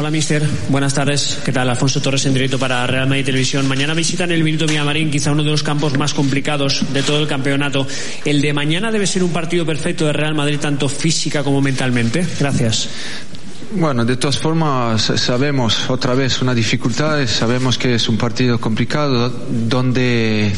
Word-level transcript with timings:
Hola, 0.00 0.10
mister. 0.10 0.42
Buenas 0.70 0.94
tardes. 0.94 1.40
¿Qué 1.44 1.52
tal? 1.52 1.68
Alfonso 1.68 2.00
Torres 2.00 2.24
en 2.24 2.32
directo 2.32 2.58
para 2.58 2.86
Real 2.86 3.06
Madrid 3.06 3.22
Televisión. 3.22 3.68
Mañana 3.68 3.92
visitan 3.92 4.30
el 4.30 4.42
Benito 4.42 4.64
Villamarín, 4.66 5.10
quizá 5.10 5.30
uno 5.30 5.44
de 5.44 5.50
los 5.50 5.62
campos 5.62 5.98
más 5.98 6.14
complicados 6.14 6.82
de 6.94 7.02
todo 7.02 7.20
el 7.20 7.28
campeonato. 7.28 7.86
¿El 8.24 8.40
de 8.40 8.54
mañana 8.54 8.90
debe 8.90 9.06
ser 9.06 9.22
un 9.22 9.30
partido 9.30 9.66
perfecto 9.66 10.06
de 10.06 10.14
Real 10.14 10.34
Madrid, 10.34 10.58
tanto 10.58 10.88
física 10.88 11.44
como 11.44 11.60
mentalmente? 11.60 12.26
Gracias. 12.40 12.88
Bueno, 13.72 14.06
de 14.06 14.16
todas 14.16 14.38
formas, 14.38 15.02
sabemos 15.16 15.90
otra 15.90 16.14
vez 16.14 16.40
una 16.40 16.54
dificultad, 16.54 17.26
sabemos 17.26 17.76
que 17.76 17.96
es 17.96 18.08
un 18.08 18.16
partido 18.16 18.58
complicado, 18.58 19.28
donde 19.28 20.50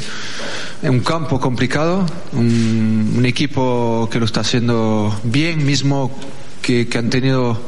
un 0.83 1.01
campo 1.01 1.41
complicado, 1.41 2.07
un, 2.33 3.15
un 3.17 3.27
equipo 3.27 4.09
que 4.09 4.21
lo 4.21 4.25
está 4.25 4.43
haciendo 4.43 5.21
bien, 5.25 5.67
mismo 5.67 6.17
que, 6.63 6.89
que, 6.89 6.99
han 6.99 7.11
tenido 7.11 7.61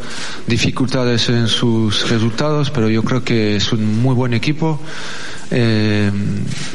dificultades 0.46 1.28
en 1.28 1.48
sus 1.48 2.08
resultados, 2.08 2.70
pero 2.70 2.88
yo 2.88 3.02
creo 3.02 3.24
que 3.24 3.56
es 3.56 3.72
un 3.72 4.00
muy 4.00 4.14
buen 4.14 4.32
equipo 4.32 4.80
eh, 5.50 6.10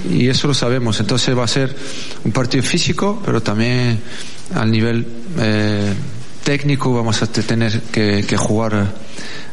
y 0.09 0.27
eso 0.27 0.47
lo 0.47 0.53
sabemos. 0.53 0.99
Entonces 0.99 1.37
va 1.37 1.43
a 1.43 1.47
ser 1.47 1.75
un 2.23 2.31
partido 2.31 2.63
físico, 2.63 3.21
pero 3.25 3.41
también 3.41 3.99
al 4.53 4.71
nivel 4.71 5.05
eh, 5.39 5.93
técnico 6.43 6.93
vamos 6.93 7.21
a 7.21 7.27
tener 7.27 7.81
que, 7.91 8.23
que 8.27 8.37
jugar 8.37 8.93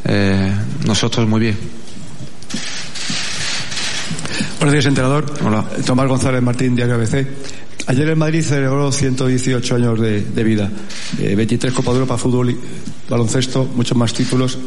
eh, 0.05 0.53
nosotros 0.85 1.27
muy 1.29 1.41
bien. 1.41 1.59
Buenos 4.59 4.73
días, 4.73 4.87
entrenador. 4.87 5.27
Hola. 5.45 5.65
Tomás 5.85 6.09
González 6.09 6.43
Martín, 6.43 6.75
Diario 6.75 6.95
ABC. 6.95 7.27
Ayer 7.89 8.09
el 8.09 8.17
Madrid 8.17 8.43
celebró 8.43 8.91
118 8.91 9.75
años 9.77 10.01
de, 10.01 10.21
de 10.21 10.45
vida, 10.45 10.69
eh, 11.21 11.37
23 11.37 11.73
Copa 11.73 11.93
de 11.93 11.99
Europa, 11.99 12.19
fútbol 12.19 12.51
y 12.51 12.59
baloncesto, 13.09 13.65
muchos 13.77 13.97
más 13.97 14.13
títulos. 14.13 14.59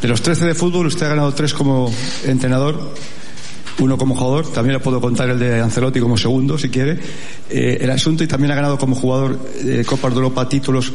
De 0.00 0.08
los 0.08 0.22
13 0.22 0.46
de 0.46 0.54
fútbol, 0.54 0.86
usted 0.86 1.04
ha 1.04 1.10
ganado 1.10 1.34
3 1.34 1.52
como 1.52 1.92
entrenador, 2.24 2.94
uno 3.80 3.98
como 3.98 4.14
jugador, 4.14 4.50
también 4.50 4.78
le 4.78 4.80
puedo 4.80 4.98
contar 4.98 5.28
el 5.28 5.38
de 5.38 5.60
Ancelotti 5.60 6.00
como 6.00 6.16
segundo, 6.16 6.56
si 6.56 6.70
quiere. 6.70 6.98
Eh, 7.50 7.78
el 7.82 7.90
asunto 7.90 8.24
y 8.24 8.26
también 8.26 8.52
ha 8.52 8.54
ganado 8.54 8.78
como 8.78 8.94
jugador 8.94 9.38
eh, 9.62 9.84
Copas 9.86 10.12
de 10.12 10.16
Europa, 10.16 10.48
títulos. 10.48 10.90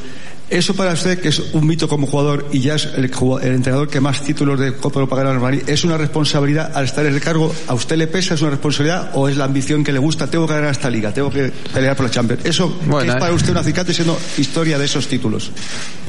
Eso 0.49 0.73
para 0.73 0.93
usted, 0.93 1.19
que 1.19 1.29
es 1.29 1.39
un 1.53 1.67
mito 1.67 1.87
como 1.87 2.07
jugador 2.07 2.47
y 2.51 2.59
ya 2.59 2.75
es 2.75 2.85
el, 2.95 3.05
el 3.05 3.53
entrenador 3.53 3.87
que 3.87 4.01
más 4.01 4.23
títulos 4.23 4.59
de 4.59 4.73
Copa 4.73 4.99
Europa 4.99 5.17
gana 5.17 5.31
en 5.31 5.41
Madrid, 5.41 5.61
¿es 5.67 5.83
una 5.83 5.97
responsabilidad 5.97 6.71
al 6.75 6.85
estar 6.85 7.05
en 7.05 7.13
el 7.13 7.21
cargo? 7.21 7.53
¿A 7.67 7.75
usted 7.75 7.97
le 7.97 8.07
pesa? 8.07 8.33
¿Es 8.33 8.41
una 8.41 8.51
responsabilidad 8.51 9.11
o 9.13 9.29
es 9.29 9.37
la 9.37 9.45
ambición 9.45 9.83
que 9.83 9.91
le 9.91 9.99
gusta? 9.99 10.27
Tengo 10.27 10.47
que 10.47 10.53
ganar 10.53 10.71
esta 10.71 10.89
liga, 10.89 11.13
tengo 11.13 11.29
que 11.29 11.51
pelear 11.73 11.95
por 11.95 12.07
la 12.07 12.11
Champions. 12.11 12.45
¿Eso 12.45 12.79
bueno, 12.87 13.13
es 13.13 13.19
para 13.19 13.33
usted 13.33 13.51
un 13.51 13.57
acicate 13.57 13.93
siendo 13.93 14.17
historia 14.37 14.79
de 14.79 14.85
esos 14.85 15.07
títulos? 15.07 15.51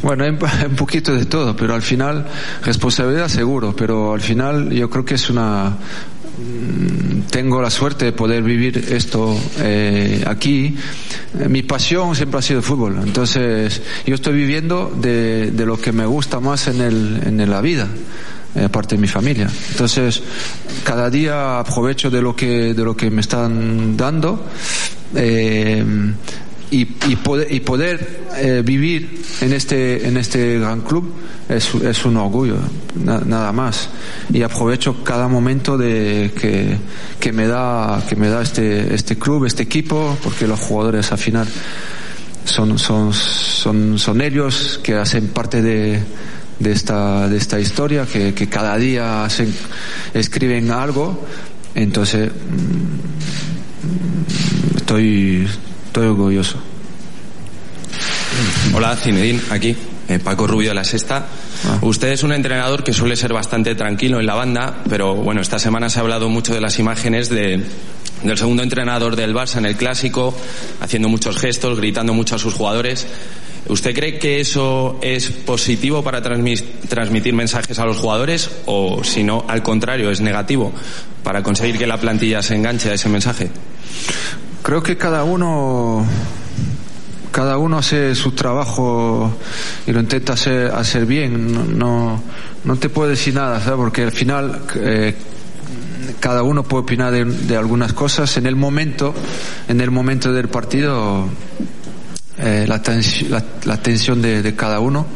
Bueno, 0.03 0.25
un 0.69 0.77
poquito 0.77 1.15
de 1.15 1.27
todo, 1.27 1.55
pero 1.55 1.75
al 1.75 1.83
final, 1.83 2.27
responsabilidad 2.65 3.29
seguro, 3.29 3.77
pero 3.77 4.15
al 4.15 4.23
final 4.23 4.71
yo 4.71 4.89
creo 4.89 5.05
que 5.05 5.17
es 5.17 5.29
una 5.29 5.77
tengo 7.31 7.63
la 7.63 7.71
suerte 7.71 8.07
de 8.07 8.13
poder 8.13 8.43
vivir 8.43 8.79
esto 8.91 9.39
eh, 9.59 10.23
aquí. 10.27 10.75
Mi 11.49 11.63
pasión 11.63 12.15
siempre 12.17 12.39
ha 12.39 12.43
sido 12.43 12.59
el 12.59 12.65
fútbol. 12.65 13.01
Entonces, 13.03 13.83
yo 14.07 14.15
estoy 14.15 14.35
viviendo 14.35 14.93
de, 15.01 15.53
lo 15.65 15.81
que 15.81 15.93
me 15.93 16.07
gusta 16.07 16.41
más 16.41 16.69
en, 16.69 16.81
el, 16.81 17.21
en 17.25 17.51
la 17.51 17.61
vida 17.61 17.89
eh, 18.55 18.65
aparte 18.65 18.97
de 18.97 19.01
mi 19.01 19.09
familia. 19.09 19.49
Entonces, 19.71 20.23
cada 20.83 21.09
día 21.09 21.61
aprovecho 21.61 22.11
de 22.11 22.21
lo 22.21 22.35
que, 22.35 22.75
de 22.75 22.85
lo 22.85 22.97
que 22.97 23.11
me 23.11 23.21
están 23.21 23.97
dando. 23.97 24.47
Eh, 25.15 25.85
y, 26.71 26.83
y, 26.83 27.17
poder, 27.17 27.53
y 27.53 27.61
poder 27.61 28.21
eh, 28.37 28.63
vivir 28.65 29.23
en 29.41 29.53
este, 29.53 30.07
en 30.07 30.17
este 30.17 30.59
gran 30.59 30.83
club 30.83 31.13
es, 31.49 31.75
es 31.75 32.05
un 32.05 32.17
orgullo, 32.17 32.57
na, 32.95 33.19
nada 33.21 33.53
más. 33.53 33.89
Y 34.33 34.43
aprovecho 34.43 35.03
cada 35.03 35.27
momento 35.29 35.77
de 35.77 36.33
que, 36.39 36.77
que 37.19 37.33
me 37.33 37.47
da, 37.47 38.03
que 38.09 38.15
me 38.17 38.29
da 38.29 38.43
este, 38.43 38.95
este 38.95 39.19
club, 39.19 39.47
este 39.47 39.65
equipo, 39.65 40.17
porque 40.23 40.47
los 40.47 40.61
jugadores 40.61 41.11
al 41.11 41.19
final 41.19 41.49
son, 42.45 42.79
son, 42.79 43.13
son, 43.13 43.99
son 43.99 44.21
ellos 44.21 44.81
que 44.83 44.95
hacen 44.95 45.29
parte 45.29 45.63
de, 45.63 46.01
de 46.61 46.73
esta, 46.73 47.29
de 47.29 47.37
esta 47.37 47.59
historia, 47.59 48.07
que, 48.07 48.33
que 48.33 48.49
cada 48.49 48.77
día 48.77 49.25
hacen, 49.25 49.53
escriben 50.15 50.71
algo. 50.71 51.27
Entonces, 51.75 52.31
estoy, 54.77 55.49
estoy 55.91 56.07
orgulloso. 56.07 56.57
Hola, 58.73 58.95
Cinedín, 58.95 59.43
aquí. 59.51 59.75
Eh, 60.09 60.19
Paco 60.21 60.47
Rubio 60.47 60.69
de 60.69 60.75
la 60.75 60.85
Sexta. 60.85 61.27
Ah. 61.65 61.79
Usted 61.83 62.09
es 62.13 62.23
un 62.23 62.33
entrenador 62.33 62.85
que 62.85 62.93
suele 62.93 63.17
ser 63.17 63.33
bastante 63.33 63.75
tranquilo 63.75 64.21
en 64.21 64.27
la 64.27 64.35
banda, 64.35 64.83
pero 64.89 65.15
bueno, 65.17 65.41
esta 65.41 65.59
semana 65.59 65.89
se 65.89 65.99
ha 65.99 66.03
hablado 66.03 66.29
mucho 66.29 66.55
de 66.55 66.61
las 66.61 66.79
imágenes 66.79 67.29
de, 67.29 67.65
del 68.23 68.39
segundo 68.39 68.63
entrenador 68.63 69.17
del 69.17 69.35
Barça 69.35 69.59
en 69.59 69.67
el 69.67 69.77
clásico, 69.77 70.33
haciendo 70.81 71.09
muchos 71.09 71.37
gestos, 71.39 71.77
gritando 71.79 72.15
mucho 72.15 72.37
a 72.37 72.39
sus 72.39 72.55
jugadores. 72.55 73.07
¿Usted 73.69 73.95
cree 73.95 74.19
que 74.19 74.41
eso 74.41 74.99
es 75.03 75.29
positivo 75.31 76.03
para 76.03 76.23
transmitir 76.23 77.35
mensajes 77.35 77.79
a 77.79 77.85
los 77.85 77.99
jugadores 77.99 78.49
o, 78.67 79.03
si 79.05 79.23
no, 79.23 79.45
al 79.49 79.63
contrario, 79.63 80.11
es 80.11 80.21
negativo 80.21 80.73
para 81.25 81.43
conseguir 81.43 81.79
que 81.79 81.87
la 81.87 81.99
plantilla 81.99 82.43
se 82.43 82.55
enganche 82.55 82.91
a 82.91 82.95
ese 82.95 83.09
mensaje? 83.09 83.51
Creo 84.63 84.83
que 84.83 84.97
cada 84.97 85.25
uno 85.25 86.05
cada 87.33 87.59
uno 87.59 87.79
hace 87.79 88.15
su 88.15 88.33
trabajo 88.33 89.33
y 89.87 89.93
lo 89.93 90.01
intenta 90.01 90.33
hacer, 90.35 91.07
bien. 91.07 91.79
No, 91.79 92.21
no 92.65 92.77
te 92.77 92.89
puedo 92.89 93.09
decir 93.09 93.35
nada, 93.35 93.61
¿sabes? 93.61 93.77
Porque 93.77 94.03
al 94.03 94.13
final 94.13 94.63
eh, 94.77 95.15
cada 96.19 96.43
uno 96.43 96.65
puede 96.65 96.83
opinar 96.83 97.13
de, 97.13 97.57
algunas 97.57 97.93
cosas. 97.93 98.37
En 98.37 98.47
el 98.47 98.57
momento, 98.57 99.15
en 99.69 99.81
el 99.81 99.91
momento 99.91 100.33
del 100.33 100.49
partido, 100.49 101.29
eh, 102.39 102.65
la, 102.67 102.83
tens 102.83 103.29
la, 103.29 103.45
la, 103.65 103.77
tensión 103.81 104.21
de, 104.23 104.43
de 104.43 104.55
cada 104.57 104.81
uno 104.81 105.07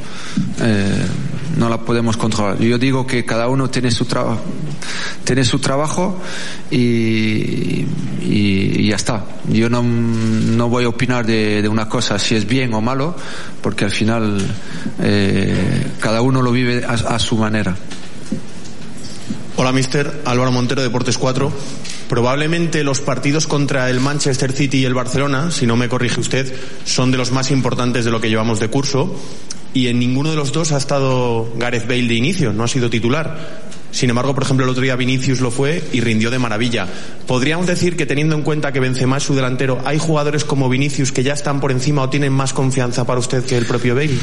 eh, 0.61 1.07
no 1.57 1.69
la 1.69 1.79
podemos 1.79 2.17
controlar. 2.17 2.59
Yo 2.59 2.79
digo 2.79 3.07
que 3.07 3.25
cada 3.25 3.49
uno 3.49 3.71
tiene 3.71 3.91
su 3.91 4.05
trabajo, 4.05 4.41
tiene 5.25 5.45
su 5.45 5.59
trabajo 5.59 6.21
y, 6.71 7.87
ya 8.87 8.97
está. 8.97 9.25
Yo 9.49 9.69
no, 9.69 9.83
no 9.83 10.69
voy 10.69 10.85
a 10.85 10.89
opinar 10.89 11.27
de, 11.27 11.63
de, 11.63 11.69
una 11.69 11.89
cosa 11.89 12.19
si 12.19 12.35
es 12.35 12.47
bien 12.47 12.75
o 12.75 12.81
malo, 12.81 13.17
porque 13.63 13.85
al 13.85 13.91
final 13.91 14.41
eh, 15.01 15.87
cada 16.01 16.21
uno 16.21 16.43
lo 16.43 16.53
vive 16.53 16.85
a, 16.85 16.93
a 16.93 17.19
su 17.19 17.37
manera. 17.37 17.77
Hola, 19.57 19.73
mister. 19.73 20.23
Álvaro 20.25 20.51
Montero, 20.51 20.83
Deportes 20.83 21.17
4. 21.17 21.53
Probablemente 22.09 22.85
los 22.85 23.01
partidos 23.01 23.47
contra 23.47 23.89
el 23.89 24.01
Manchester 24.01 24.53
City 24.53 24.79
y 24.79 24.85
el 24.85 24.95
Barcelona, 24.95 25.51
si 25.51 25.67
no 25.67 25.77
me 25.77 25.89
corrige 25.89 26.21
usted, 26.21 26.53
son 26.85 27.11
de 27.11 27.19
los 27.19 27.31
más 27.31 27.51
importantes 27.51 28.05
de 28.05 28.11
lo 28.11 28.21
que 28.21 28.29
llevamos 28.29 28.61
de 28.61 28.69
curso 28.69 29.17
y 29.75 29.89
en 29.89 29.99
ninguno 29.99 30.31
de 30.31 30.37
los 30.37 30.53
dos 30.53 30.73
ha 30.73 30.77
estado 30.77 31.53
Gareth 31.57 31.89
Bale 31.89 32.07
de 32.07 32.15
inicio, 32.15 32.53
no 32.53 32.63
ha 32.63 32.69
sido 32.69 32.89
titular. 32.89 33.64
Sin 33.95 34.11
embargo, 34.11 34.35
por 34.35 34.43
ejemplo, 34.43 34.65
el 34.65 34.71
otro 34.71 34.83
día 34.83 34.97
Vinicius 34.97 35.41
lo 35.41 35.53
fue 35.53 35.81
y 35.93 36.01
rindió 36.01 36.29
de 36.29 36.41
maravilla. 36.41 36.89
¿Podríamos 37.29 37.69
decir 37.69 37.97
que 37.97 38.07
teniendo 38.07 38.35
en 38.35 38.43
cuenta 38.43 38.73
que 38.73 38.81
Benzema 38.81 39.19
es 39.19 39.23
su 39.23 39.37
delantero, 39.37 39.81
hay 39.85 39.99
jugadores 39.99 40.45
como 40.45 40.69
Vinicius 40.69 41.13
que 41.13 41.23
ya 41.23 41.33
están 41.33 41.61
por 41.61 41.71
encima 41.71 42.03
o 42.03 42.11
tienen 42.11 42.33
más 42.33 42.53
confianza 42.53 43.07
para 43.07 43.21
usted 43.21 43.45
que 43.45 43.57
el 43.57 43.67
propio 43.67 43.95
Bale? 43.95 44.19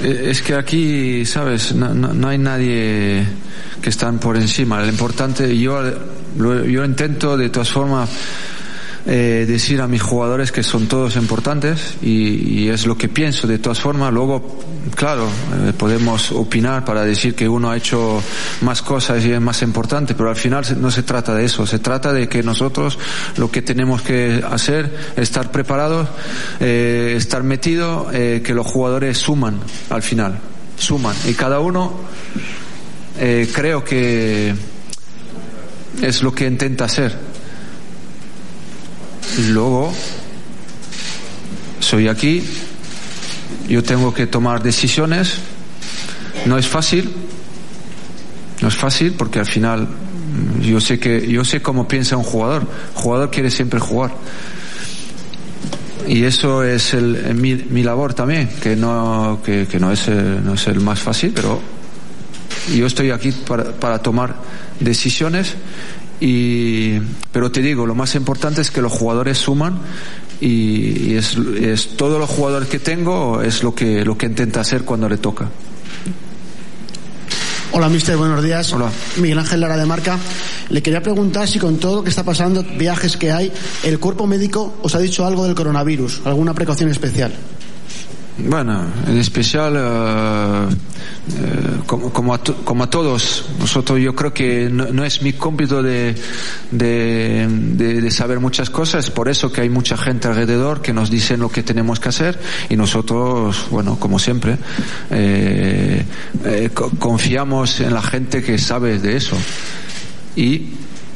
Es 0.00 0.42
que 0.42 0.54
aquí, 0.54 1.26
sabes, 1.26 1.74
no, 1.74 1.92
no, 1.92 2.14
no 2.14 2.28
hay 2.28 2.38
nadie 2.38 3.26
que 3.82 3.90
están 3.90 4.20
por 4.20 4.36
encima. 4.36 4.80
Lo 4.80 4.88
importante, 4.88 5.58
yo, 5.58 5.82
yo 6.38 6.84
intento 6.84 7.36
de 7.36 7.48
todas 7.48 7.70
formas 7.70 8.08
eh, 9.06 9.44
decir 9.46 9.80
a 9.80 9.88
mis 9.88 10.00
jugadores 10.00 10.50
que 10.50 10.62
son 10.62 10.86
todos 10.86 11.16
importantes 11.16 11.96
y, 12.00 12.62
y, 12.62 12.68
es 12.68 12.86
lo 12.86 12.96
que 12.96 13.08
pienso 13.08 13.46
de 13.46 13.58
todas 13.58 13.78
formas. 13.78 14.12
Luego, 14.12 14.58
claro, 14.94 15.26
eh, 15.26 15.72
podemos 15.76 16.32
opinar 16.32 16.84
para 16.84 17.04
decir 17.04 17.34
que 17.34 17.46
uno 17.48 17.70
ha 17.70 17.76
hecho 17.76 18.22
más 18.62 18.80
cosas 18.80 19.24
y 19.24 19.32
es 19.32 19.40
más 19.40 19.60
importante, 19.62 20.14
pero 20.14 20.30
al 20.30 20.36
final 20.36 20.64
no 20.80 20.90
se 20.90 21.02
trata 21.02 21.34
de 21.34 21.44
eso. 21.44 21.66
Se 21.66 21.78
trata 21.78 22.12
de 22.12 22.28
que 22.28 22.42
nosotros 22.42 22.98
lo 23.36 23.50
que 23.50 23.60
tenemos 23.60 24.02
que 24.02 24.42
hacer 24.48 24.90
es 25.16 25.34
estar 25.34 25.50
preparados, 25.50 26.08
eh, 26.60 27.14
estar 27.16 27.42
metidos, 27.42 28.06
eh, 28.14 28.40
que 28.44 28.54
los 28.54 28.64
jugadores 28.66 29.18
suman 29.18 29.58
al 29.90 30.02
final, 30.02 30.38
suman. 30.78 31.16
Y 31.26 31.34
cada 31.34 31.58
uno 31.58 31.92
eh, 33.18 33.50
creo 33.52 33.82
que 33.82 34.54
es 36.00 36.22
lo 36.22 36.32
que 36.32 36.46
intenta 36.46 36.84
hacer 36.84 37.33
luego 39.38 39.92
soy 41.80 42.08
aquí, 42.08 42.42
yo 43.68 43.82
tengo 43.82 44.12
que 44.14 44.26
tomar 44.26 44.62
decisiones, 44.62 45.34
no 46.46 46.58
es 46.58 46.66
fácil, 46.66 47.12
no 48.60 48.68
es 48.68 48.74
fácil 48.74 49.12
porque 49.12 49.38
al 49.38 49.46
final 49.46 49.88
yo 50.62 50.80
sé 50.80 50.98
que 50.98 51.26
yo 51.26 51.44
sé 51.44 51.62
cómo 51.62 51.86
piensa 51.86 52.16
un 52.16 52.24
jugador, 52.24 52.62
el 52.62 53.02
jugador 53.02 53.30
quiere 53.30 53.50
siempre 53.50 53.80
jugar. 53.80 54.12
Y 56.06 56.24
eso 56.24 56.62
es 56.62 56.92
el, 56.92 57.34
mi, 57.34 57.54
mi 57.54 57.82
labor 57.82 58.12
también, 58.12 58.48
que 58.62 58.76
no 58.76 59.40
que, 59.44 59.66
no 59.80 59.90
es 59.90 60.08
no 60.08 60.54
es 60.54 60.66
el 60.66 60.80
más 60.80 61.00
fácil, 61.00 61.32
pero 61.34 61.60
yo 62.74 62.86
estoy 62.86 63.10
aquí 63.10 63.32
para, 63.32 63.72
para 63.72 63.98
tomar 64.00 64.36
decisiones 64.80 65.54
y, 66.26 66.98
pero 67.30 67.50
te 67.50 67.60
digo, 67.60 67.84
lo 67.84 67.94
más 67.94 68.14
importante 68.14 68.62
es 68.62 68.70
que 68.70 68.80
los 68.80 68.90
jugadores 68.90 69.36
suman 69.36 69.78
y, 70.40 71.10
y 71.10 71.16
es, 71.16 71.36
es, 71.36 71.96
todos 71.96 72.18
los 72.18 72.30
jugadores 72.30 72.70
que 72.70 72.78
tengo 72.78 73.42
es 73.42 73.62
lo 73.62 73.74
que, 73.74 74.06
lo 74.06 74.16
que 74.16 74.24
intenta 74.24 74.60
hacer 74.60 74.84
cuando 74.84 75.06
le 75.06 75.18
toca. 75.18 75.50
Hola, 77.72 77.90
mister, 77.90 78.16
buenos 78.16 78.42
días. 78.42 78.72
Hola. 78.72 78.90
Miguel 79.16 79.38
Ángel 79.38 79.60
Lara 79.60 79.76
de 79.76 79.84
Marca. 79.84 80.16
Le 80.70 80.82
quería 80.82 81.02
preguntar 81.02 81.46
si 81.46 81.58
con 81.58 81.76
todo 81.76 81.96
lo 81.96 82.04
que 82.04 82.10
está 82.10 82.22
pasando, 82.22 82.62
viajes 82.62 83.18
que 83.18 83.30
hay, 83.30 83.52
el 83.82 83.98
cuerpo 83.98 84.26
médico 84.26 84.76
os 84.80 84.94
ha 84.94 85.00
dicho 85.00 85.26
algo 85.26 85.44
del 85.44 85.54
coronavirus, 85.54 86.22
alguna 86.24 86.54
precaución 86.54 86.88
especial. 86.90 87.32
Bueno, 88.36 88.84
en 89.06 89.16
especial, 89.18 89.76
uh, 89.76 90.68
como, 91.86 92.34
a 92.34 92.40
como, 92.42 92.82
a 92.82 92.90
todos, 92.90 93.44
nosotros 93.60 94.00
yo 94.00 94.12
creo 94.16 94.34
que 94.34 94.68
no, 94.68 95.04
es 95.04 95.22
mi 95.22 95.34
cómputo 95.34 95.84
de, 95.84 96.16
de, 96.72 98.10
saber 98.10 98.40
muchas 98.40 98.70
cosas, 98.70 99.10
por 99.10 99.28
eso 99.28 99.52
que 99.52 99.60
hay 99.60 99.68
mucha 99.68 99.96
gente 99.96 100.26
alrededor 100.26 100.82
que 100.82 100.92
nos 100.92 101.10
dicen 101.10 101.38
lo 101.38 101.48
que 101.48 101.62
tenemos 101.62 102.00
que 102.00 102.08
hacer 102.08 102.36
y 102.68 102.76
nosotros, 102.76 103.66
bueno, 103.70 104.00
como 104.00 104.18
siempre, 104.18 104.58
eh, 105.10 106.04
eh, 106.44 106.70
confiamos 106.98 107.78
en 107.80 107.94
la 107.94 108.02
gente 108.02 108.42
que 108.42 108.58
sabe 108.58 108.98
de 108.98 109.16
eso 109.16 109.36
y, 110.34 110.70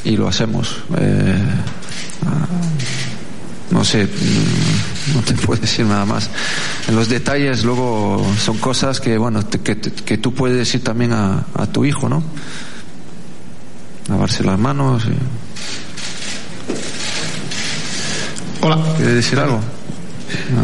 y 0.04 0.16
lo 0.16 0.28
hacemos. 0.28 0.76
Eh, 0.96 1.36
no 3.70 3.84
sé, 3.84 4.08
no 5.14 5.22
te 5.22 5.34
puedo 5.34 5.60
decir 5.60 5.86
nada 5.86 6.04
más. 6.04 6.30
En 6.88 6.96
los 6.96 7.08
detalles 7.08 7.64
luego 7.64 8.24
son 8.38 8.58
cosas 8.58 9.00
que, 9.00 9.18
bueno, 9.18 9.44
te, 9.44 9.60
que, 9.60 9.78
que, 9.78 10.18
tú 10.18 10.34
puedes 10.34 10.56
decir 10.56 10.82
también 10.82 11.12
a, 11.12 11.46
a, 11.54 11.66
tu 11.66 11.84
hijo, 11.84 12.08
¿no? 12.08 12.22
Lavarse 14.08 14.42
las 14.44 14.58
manos. 14.58 15.04
Y... 15.04 15.12
Hola. 18.64 18.78
¿Quieres 18.96 19.14
decir 19.14 19.38
algo? 19.38 19.56
No, 19.56 20.60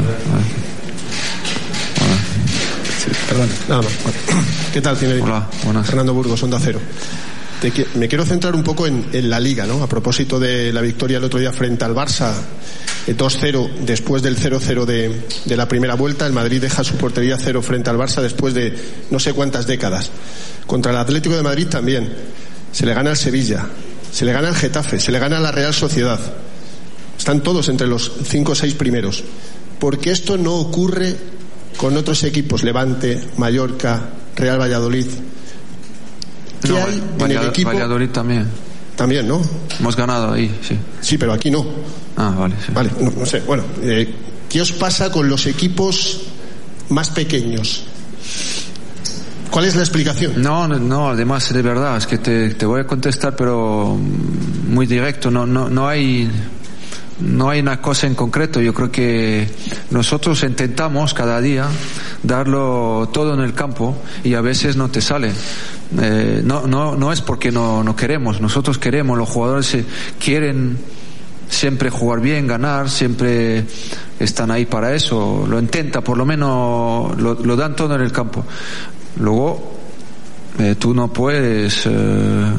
Hola. 2.00 2.16
Sí, 2.98 3.10
perdón, 3.28 3.48
nada 3.68 3.82
más. 3.82 3.92
¿Qué 4.72 4.80
tal, 4.80 4.96
Zinedine? 4.96 5.26
Hola, 5.26 5.46
buenas. 5.64 5.86
Fernando 5.86 6.14
Burgos, 6.14 6.42
Onda 6.42 6.58
Cero. 6.60 6.80
Me 7.94 8.08
quiero 8.08 8.26
centrar 8.26 8.54
un 8.54 8.62
poco 8.62 8.86
en, 8.86 9.30
la 9.30 9.40
liga, 9.40 9.64
¿no? 9.64 9.82
A 9.82 9.88
propósito 9.88 10.38
de 10.38 10.70
la 10.70 10.82
victoria 10.82 11.16
el 11.16 11.24
otro 11.24 11.40
día 11.40 11.50
frente 11.50 11.82
al 11.86 11.94
Barça, 11.94 12.34
2-0 13.06 13.76
después 13.86 14.22
del 14.22 14.36
0-0 14.36 14.84
de, 14.84 15.22
de, 15.46 15.56
la 15.56 15.66
primera 15.66 15.94
vuelta. 15.94 16.26
El 16.26 16.34
Madrid 16.34 16.60
deja 16.60 16.84
su 16.84 16.96
portería 16.96 17.38
cero 17.38 17.62
frente 17.62 17.88
al 17.88 17.96
Barça 17.96 18.20
después 18.20 18.52
de 18.52 18.76
no 19.10 19.18
sé 19.18 19.32
cuántas 19.32 19.66
décadas. 19.66 20.10
Contra 20.66 20.92
el 20.92 20.98
Atlético 20.98 21.36
de 21.36 21.42
Madrid 21.42 21.66
también. 21.68 22.12
Se 22.70 22.84
le 22.84 22.92
gana 22.92 23.10
al 23.10 23.16
Sevilla, 23.16 23.66
se 24.12 24.26
le 24.26 24.32
gana 24.34 24.48
al 24.48 24.56
Getafe, 24.56 25.00
se 25.00 25.10
le 25.10 25.18
gana 25.18 25.38
a 25.38 25.40
la 25.40 25.52
Real 25.52 25.72
Sociedad. 25.72 26.20
Están 27.16 27.42
todos 27.42 27.70
entre 27.70 27.86
los 27.86 28.12
cinco 28.28 28.52
o 28.52 28.54
seis 28.54 28.74
primeros. 28.74 29.24
Porque 29.78 30.10
esto 30.10 30.36
no 30.36 30.56
ocurre 30.56 31.16
con 31.78 31.96
otros 31.96 32.24
equipos, 32.24 32.62
Levante, 32.62 33.22
Mallorca, 33.38 34.10
Real 34.36 34.60
Valladolid. 34.60 35.06
¿Qué 36.64 36.70
no, 36.70 36.78
hay 36.78 37.02
en 37.20 37.30
el 37.30 37.48
equipo? 37.48 37.70
Valladolid 37.70 38.10
también. 38.10 38.46
También, 38.96 39.28
¿no? 39.28 39.42
Hemos 39.78 39.96
ganado 39.96 40.32
ahí, 40.32 40.56
sí. 40.62 40.76
Sí, 41.00 41.18
pero 41.18 41.32
aquí 41.32 41.50
no. 41.50 41.64
Ah, 42.16 42.34
vale. 42.36 42.54
Sí. 42.64 42.72
Vale, 42.72 42.90
no, 43.00 43.10
no 43.10 43.26
sé. 43.26 43.40
Bueno, 43.40 43.64
eh, 43.82 44.12
¿qué 44.48 44.60
os 44.60 44.72
pasa 44.72 45.10
con 45.10 45.28
los 45.28 45.46
equipos 45.46 46.22
más 46.88 47.10
pequeños? 47.10 47.84
¿Cuál 49.50 49.66
es 49.66 49.76
la 49.76 49.82
explicación? 49.82 50.42
No, 50.42 50.66
no, 50.66 51.10
además 51.10 51.52
de 51.52 51.62
verdad, 51.62 51.96
es 51.96 52.06
que 52.08 52.18
te, 52.18 52.54
te 52.54 52.66
voy 52.66 52.80
a 52.80 52.86
contestar, 52.86 53.36
pero 53.36 53.96
muy 54.68 54.86
directo. 54.86 55.30
No, 55.30 55.46
no, 55.46 55.70
no 55.70 55.86
hay, 55.86 56.28
no 57.20 57.50
hay 57.50 57.60
una 57.60 57.80
cosa 57.80 58.08
en 58.08 58.16
concreto. 58.16 58.60
Yo 58.60 58.74
creo 58.74 58.90
que 58.90 59.48
nosotros 59.90 60.42
intentamos 60.42 61.14
cada 61.14 61.40
día 61.40 61.68
darlo 62.24 63.08
todo 63.12 63.34
en 63.34 63.40
el 63.40 63.54
campo 63.54 63.96
y 64.24 64.34
a 64.34 64.40
veces 64.40 64.76
no 64.76 64.88
te 64.88 65.00
sale. 65.00 65.30
Eh, 66.00 66.42
no, 66.44 66.66
no, 66.66 66.96
no 66.96 67.12
es 67.12 67.20
porque 67.20 67.50
no, 67.50 67.82
no 67.82 67.94
queremos. 67.94 68.40
Nosotros 68.40 68.78
queremos, 68.78 69.16
los 69.18 69.28
jugadores 69.28 69.76
quieren 70.18 70.78
siempre 71.48 71.90
jugar 71.90 72.20
bien, 72.20 72.46
ganar, 72.46 72.90
siempre 72.90 73.64
están 74.18 74.50
ahí 74.50 74.66
para 74.66 74.94
eso. 74.94 75.46
Lo 75.48 75.58
intenta, 75.58 76.02
por 76.02 76.16
lo 76.16 76.24
menos 76.24 77.16
lo, 77.18 77.56
dan 77.56 77.76
todo 77.76 77.94
en 77.94 78.00
el 78.00 78.12
campo. 78.12 78.44
Luego, 79.16 79.72
eh, 80.58 80.76
tú 80.78 80.94
no 80.94 81.12
puedes. 81.12 81.86
Eh, 81.86 82.52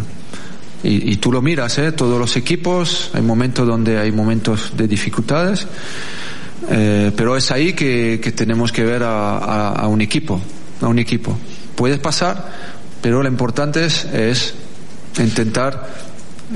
y, 0.83 1.13
y, 1.13 1.15
tú 1.17 1.31
lo 1.31 1.41
miras, 1.41 1.79
¿eh? 1.79 1.91
todos 1.93 2.19
los 2.19 2.35
equipos, 2.37 3.09
hay 3.13 3.23
momentos 3.23 3.67
donde 3.67 3.97
hay 3.97 4.11
momentos 4.11 4.73
de 4.77 4.87
dificultades, 4.87 5.67
eh, 6.69 7.11
pero 7.15 7.35
es 7.35 7.51
ahí 7.51 7.73
que, 7.73 8.19
que 8.21 8.31
tenemos 8.31 8.71
que 8.71 8.83
ver 8.83 9.01
a, 9.03 9.87
un 9.87 10.01
equipo, 10.01 10.39
a 10.81 10.87
un 10.87 10.99
equipo. 10.99 11.35
Puedes 11.75 11.97
pasar, 11.97 12.51
pero 13.05 13.21
lo 13.21 13.29
importante 13.29 13.85
es, 13.85 14.03
es 14.05 14.55
intentar 15.19 15.89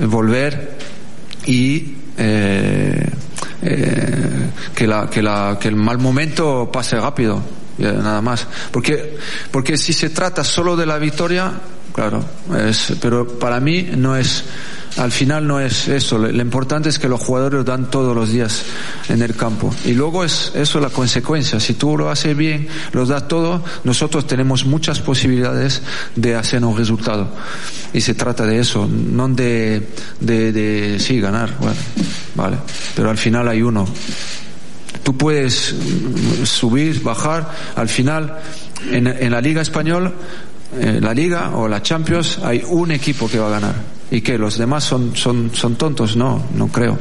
volver 0.00 0.76
y 1.46 1.94
eh, 2.18 3.08
eh, 3.62 4.50
que, 4.74 4.84
la, 4.84 5.08
que, 5.08 5.22
la, 5.22 5.56
que 5.60 5.68
el 5.68 5.76
mal 5.76 5.98
momento 5.98 6.68
pase 6.72 6.98
rápido, 6.98 7.40
nada 7.78 8.20
más. 8.20 8.48
Porque, 8.72 9.16
porque 9.52 9.78
si 9.78 9.92
se 9.92 10.10
trata 10.10 10.42
solo 10.42 10.74
de 10.74 10.86
la 10.86 10.98
victoria, 10.98 11.52
claro, 11.94 12.24
es, 12.58 12.94
pero 13.00 13.38
para 13.38 13.60
mí 13.60 13.88
no 13.96 14.16
es, 14.16 14.42
al 14.96 15.12
final 15.12 15.46
no 15.46 15.60
es 15.60 15.88
eso. 15.88 16.18
Lo, 16.18 16.30
lo, 16.30 16.42
importante 16.42 16.88
es 16.88 16.98
que 16.98 17.08
los 17.08 17.20
jugadores 17.20 17.58
lo 17.58 17.64
dan 17.64 17.90
todos 17.90 18.14
los 18.14 18.30
días 18.30 18.64
en 19.08 19.22
el 19.22 19.34
campo. 19.34 19.74
Y 19.84 19.92
luego 19.92 20.24
es 20.24 20.52
eso 20.54 20.80
la 20.80 20.90
consecuencia. 20.90 21.60
Si 21.60 21.74
tú 21.74 21.96
lo 21.96 22.10
haces 22.10 22.36
bien, 22.36 22.68
los 22.92 23.08
das 23.08 23.28
todo, 23.28 23.62
nosotros 23.84 24.26
tenemos 24.26 24.64
muchas 24.64 25.00
posibilidades 25.00 25.82
de 26.16 26.34
hacer 26.34 26.64
un 26.64 26.76
resultado. 26.76 27.28
Y 27.92 28.00
se 28.00 28.14
trata 28.14 28.46
de 28.46 28.58
eso, 28.58 28.88
no 28.88 29.28
de, 29.28 29.88
de, 30.20 30.52
de 30.52 30.98
sí, 30.98 31.20
ganar. 31.20 31.56
Bueno, 31.58 31.76
vale. 32.34 32.58
Pero 32.94 33.10
al 33.10 33.18
final 33.18 33.48
hay 33.48 33.62
uno. 33.62 33.86
Tú 35.02 35.16
puedes 35.16 35.74
subir, 36.44 37.02
bajar, 37.02 37.50
al 37.74 37.88
final 37.88 38.38
en, 38.90 39.06
en 39.06 39.30
la 39.30 39.40
Liga 39.40 39.62
Española 39.62 40.12
eh, 40.78 41.00
la 41.02 41.12
liga 41.12 41.56
o 41.56 41.66
la 41.66 41.82
Champions 41.82 42.38
hay 42.44 42.62
un 42.64 42.92
equipo 42.92 43.28
que 43.28 43.40
va 43.40 43.48
a 43.48 43.50
ganar 43.50 43.74
y 44.10 44.20
que 44.20 44.38
los 44.38 44.58
demás 44.58 44.84
son, 44.84 45.16
son, 45.16 45.50
son 45.54 45.76
tontos, 45.76 46.16
no, 46.16 46.42
no 46.54 46.68
creo. 46.68 46.98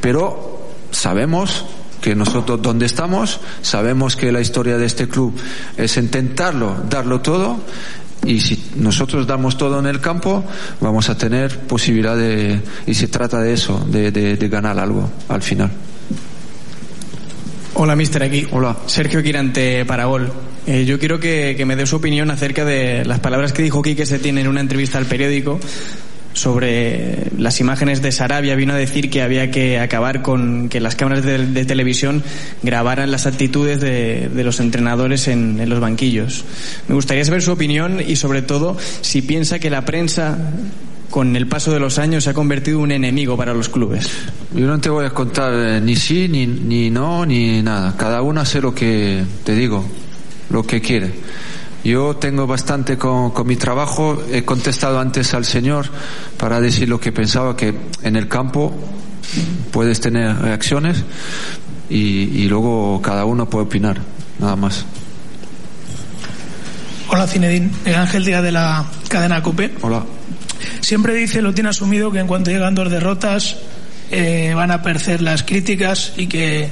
Pero 0.00 0.68
sabemos 0.90 1.64
que 2.00 2.14
nosotros 2.14 2.60
donde 2.60 2.86
estamos, 2.86 3.40
sabemos 3.62 4.14
que 4.16 4.30
la 4.30 4.40
historia 4.40 4.76
de 4.76 4.86
este 4.86 5.08
club 5.08 5.34
es 5.76 5.96
intentarlo, 5.96 6.76
darlo 6.88 7.20
todo 7.20 7.60
y 8.26 8.40
si 8.40 8.62
nosotros 8.76 9.26
damos 9.26 9.56
todo 9.56 9.78
en 9.78 9.86
el 9.86 10.00
campo, 10.00 10.44
vamos 10.80 11.08
a 11.08 11.16
tener 11.16 11.60
posibilidad 11.60 12.16
de, 12.16 12.60
y 12.86 12.94
se 12.94 13.08
trata 13.08 13.40
de 13.40 13.52
eso, 13.52 13.84
de, 13.90 14.10
de, 14.10 14.36
de 14.36 14.48
ganar 14.48 14.78
algo 14.78 15.10
al 15.28 15.42
final. 15.42 15.70
Hola, 17.74 17.96
mister, 17.96 18.22
aquí. 18.22 18.46
Hola. 18.52 18.76
Sergio 18.86 19.22
Quirante, 19.22 19.84
Paragol. 19.84 20.30
Eh, 20.66 20.84
yo 20.84 20.98
quiero 20.98 21.18
que, 21.18 21.54
que, 21.56 21.66
me 21.66 21.74
dé 21.74 21.86
su 21.86 21.96
opinión 21.96 22.30
acerca 22.30 22.64
de 22.64 23.04
las 23.04 23.20
palabras 23.20 23.52
que 23.52 23.62
dijo 23.62 23.82
Quique 23.82 24.06
Setién 24.06 24.38
en 24.38 24.46
una 24.46 24.60
entrevista 24.60 24.96
al 24.96 25.06
periódico 25.06 25.58
sobre 26.34 27.30
las 27.38 27.60
imágenes 27.60 28.02
de 28.02 28.12
Sarabia. 28.12 28.54
Vino 28.54 28.74
a 28.74 28.76
decir 28.76 29.08
que 29.08 29.22
había 29.22 29.50
que 29.50 29.80
acabar 29.80 30.20
con 30.20 30.68
que 30.68 30.80
las 30.80 30.94
cámaras 30.94 31.24
de, 31.24 31.64
televisión 31.64 32.22
grabaran 32.62 33.10
las 33.10 33.26
actitudes 33.26 33.80
de, 33.80 34.28
de 34.28 34.44
los 34.44 34.60
entrenadores 34.60 35.28
en, 35.28 35.58
en, 35.58 35.70
los 35.70 35.80
banquillos. 35.80 36.44
Me 36.88 36.94
gustaría 36.94 37.24
saber 37.24 37.40
su 37.40 37.52
opinión 37.52 38.00
y, 38.06 38.16
sobre 38.16 38.42
todo, 38.42 38.76
si 39.00 39.22
piensa 39.22 39.58
que 39.58 39.70
la 39.70 39.86
prensa 39.86 40.36
con 41.08 41.36
el 41.36 41.46
paso 41.46 41.72
de 41.72 41.80
los 41.80 41.98
años 41.98 42.24
se 42.24 42.30
ha 42.30 42.34
convertido 42.34 42.78
en 42.78 42.84
un 42.84 42.92
enemigo 42.92 43.36
para 43.36 43.54
los 43.54 43.70
clubes. 43.70 44.10
Yo 44.54 44.66
no 44.66 44.78
te 44.80 44.90
voy 44.90 45.06
a 45.06 45.10
contar 45.10 45.52
eh, 45.54 45.80
ni 45.80 45.96
sí, 45.96 46.28
ni, 46.28 46.46
ni 46.46 46.90
no, 46.90 47.24
ni 47.24 47.62
nada. 47.62 47.94
Cada 47.96 48.20
uno 48.20 48.40
hace 48.40 48.60
lo 48.60 48.74
que 48.74 49.24
te 49.44 49.54
digo 49.54 49.84
lo 50.50 50.62
que 50.62 50.80
quiere. 50.80 51.12
Yo 51.84 52.16
tengo 52.16 52.46
bastante 52.46 52.96
con, 52.96 53.32
con, 53.32 53.46
mi 53.46 53.56
trabajo, 53.56 54.22
he 54.32 54.42
contestado 54.44 54.98
antes 54.98 55.34
al 55.34 55.44
Señor 55.44 55.86
para 56.38 56.58
decir 56.58 56.88
lo 56.88 56.98
que 56.98 57.12
pensaba, 57.12 57.56
que 57.56 57.74
en 58.02 58.16
el 58.16 58.26
campo 58.26 58.74
puedes 59.70 60.00
tener 60.00 60.34
reacciones 60.38 61.04
y, 61.90 61.98
y 61.98 62.48
luego 62.48 63.02
cada 63.02 63.26
uno 63.26 63.50
puede 63.50 63.66
opinar, 63.66 64.00
nada 64.38 64.56
más. 64.56 64.86
Hola 67.08 67.26
Cinedín, 67.26 67.70
el 67.84 67.94
Ángel 67.94 68.24
Díaz 68.24 68.42
de 68.42 68.52
la 68.52 68.86
cadena 69.08 69.42
COPE. 69.42 69.74
Hola. 69.82 70.04
Siempre 70.80 71.14
dice, 71.14 71.42
lo 71.42 71.52
tiene 71.52 71.68
asumido, 71.68 72.10
que 72.10 72.18
en 72.18 72.26
cuanto 72.26 72.50
llegan 72.50 72.74
dos 72.74 72.90
derrotas 72.90 73.56
eh, 74.10 74.52
van 74.54 74.70
a 74.70 74.74
aparecer 74.74 75.20
las 75.20 75.42
críticas 75.42 76.14
y 76.16 76.28
que 76.28 76.70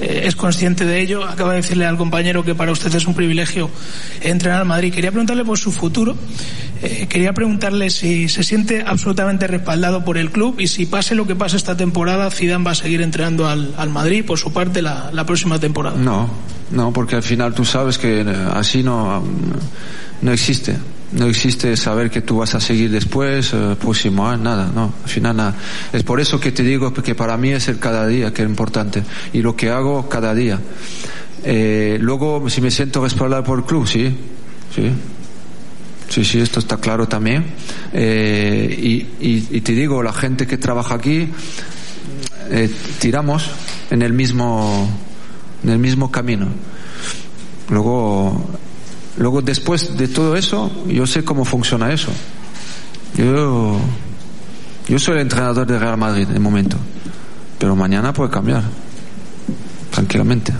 eh, 0.00 0.22
es 0.24 0.36
consciente 0.36 0.84
de 0.84 1.00
ello. 1.00 1.24
Acaba 1.24 1.50
de 1.50 1.56
decirle 1.56 1.86
al 1.86 1.96
compañero 1.96 2.44
que 2.44 2.54
para 2.54 2.72
usted 2.72 2.94
es 2.94 3.06
un 3.06 3.14
privilegio 3.14 3.70
entrenar 4.20 4.60
al 4.60 4.66
Madrid. 4.66 4.92
Quería 4.92 5.10
preguntarle 5.10 5.44
por 5.44 5.58
su 5.58 5.72
futuro. 5.72 6.16
Eh, 6.82 7.06
quería 7.08 7.32
preguntarle 7.32 7.90
si 7.90 8.28
se 8.28 8.42
siente 8.42 8.82
absolutamente 8.84 9.46
respaldado 9.46 10.04
por 10.04 10.18
el 10.18 10.30
club 10.30 10.58
y 10.58 10.66
si 10.66 10.86
pase 10.86 11.14
lo 11.14 11.26
que 11.26 11.36
pase 11.36 11.56
esta 11.56 11.76
temporada, 11.76 12.30
Zidane 12.30 12.64
va 12.64 12.72
a 12.72 12.74
seguir 12.74 13.02
entrenando 13.02 13.48
al, 13.48 13.74
al 13.76 13.90
Madrid 13.90 14.24
por 14.24 14.38
su 14.38 14.52
parte 14.52 14.82
la, 14.82 15.10
la, 15.12 15.24
próxima 15.24 15.60
temporada. 15.60 15.96
No, 15.96 16.28
no, 16.72 16.92
porque 16.92 17.14
al 17.14 17.22
final 17.22 17.54
tú 17.54 17.64
sabes 17.64 17.98
que 17.98 18.26
así 18.52 18.82
no, 18.82 19.22
no 20.22 20.32
existe. 20.32 20.76
No 21.12 21.26
existe 21.26 21.76
saber 21.76 22.10
que 22.10 22.22
tú 22.22 22.38
vas 22.38 22.54
a 22.54 22.60
seguir 22.60 22.90
después, 22.90 23.52
eh, 23.52 23.76
próximo 23.78 24.26
año, 24.26 24.44
nada, 24.44 24.70
no, 24.74 24.94
al 25.02 25.08
final 25.08 25.36
nada. 25.36 25.54
Es 25.92 26.02
por 26.02 26.20
eso 26.20 26.40
que 26.40 26.52
te 26.52 26.62
digo 26.62 26.92
que 26.92 27.14
para 27.14 27.36
mí 27.36 27.50
es 27.50 27.68
el 27.68 27.78
cada 27.78 28.06
día 28.06 28.32
que 28.32 28.42
es 28.42 28.48
importante 28.48 29.02
y 29.32 29.42
lo 29.42 29.54
que 29.54 29.68
hago 29.68 30.08
cada 30.08 30.34
día. 30.34 30.58
Eh, 31.44 31.98
luego, 32.00 32.48
si 32.48 32.60
me 32.60 32.70
siento 32.70 33.02
respaldado 33.02 33.44
por 33.44 33.58
el 33.58 33.64
club, 33.64 33.86
sí, 33.86 34.16
sí. 34.74 34.90
Sí, 36.08 36.26
sí, 36.26 36.40
esto 36.40 36.60
está 36.60 36.76
claro 36.76 37.08
también. 37.08 37.46
Eh, 37.92 38.76
y, 38.78 39.26
y, 39.26 39.48
y, 39.50 39.60
te 39.62 39.72
digo, 39.72 40.02
la 40.02 40.12
gente 40.12 40.46
que 40.46 40.58
trabaja 40.58 40.96
aquí, 40.96 41.26
eh, 42.50 42.70
tiramos 42.98 43.50
en 43.90 44.02
el 44.02 44.12
mismo, 44.12 44.90
en 45.64 45.70
el 45.70 45.78
mismo 45.78 46.10
camino. 46.10 46.48
Luego, 47.70 48.46
luego 49.16 49.42
después 49.42 49.96
de 49.96 50.08
todo 50.08 50.36
eso, 50.36 50.70
yo 50.86 51.06
sé 51.06 51.24
cómo 51.24 51.44
funciona 51.44 51.92
eso. 51.92 52.10
Yo, 53.16 53.78
yo 54.88 54.98
soy 54.98 55.14
el 55.16 55.20
entrenador 55.22 55.66
de 55.66 55.78
Real 55.78 55.96
Madrid 55.98 56.26
de 56.26 56.38
momento, 56.38 56.76
pero 57.58 57.76
mañana 57.76 58.12
puede 58.12 58.30
cambiar, 58.30 58.62
tranquilamente. 59.90 60.52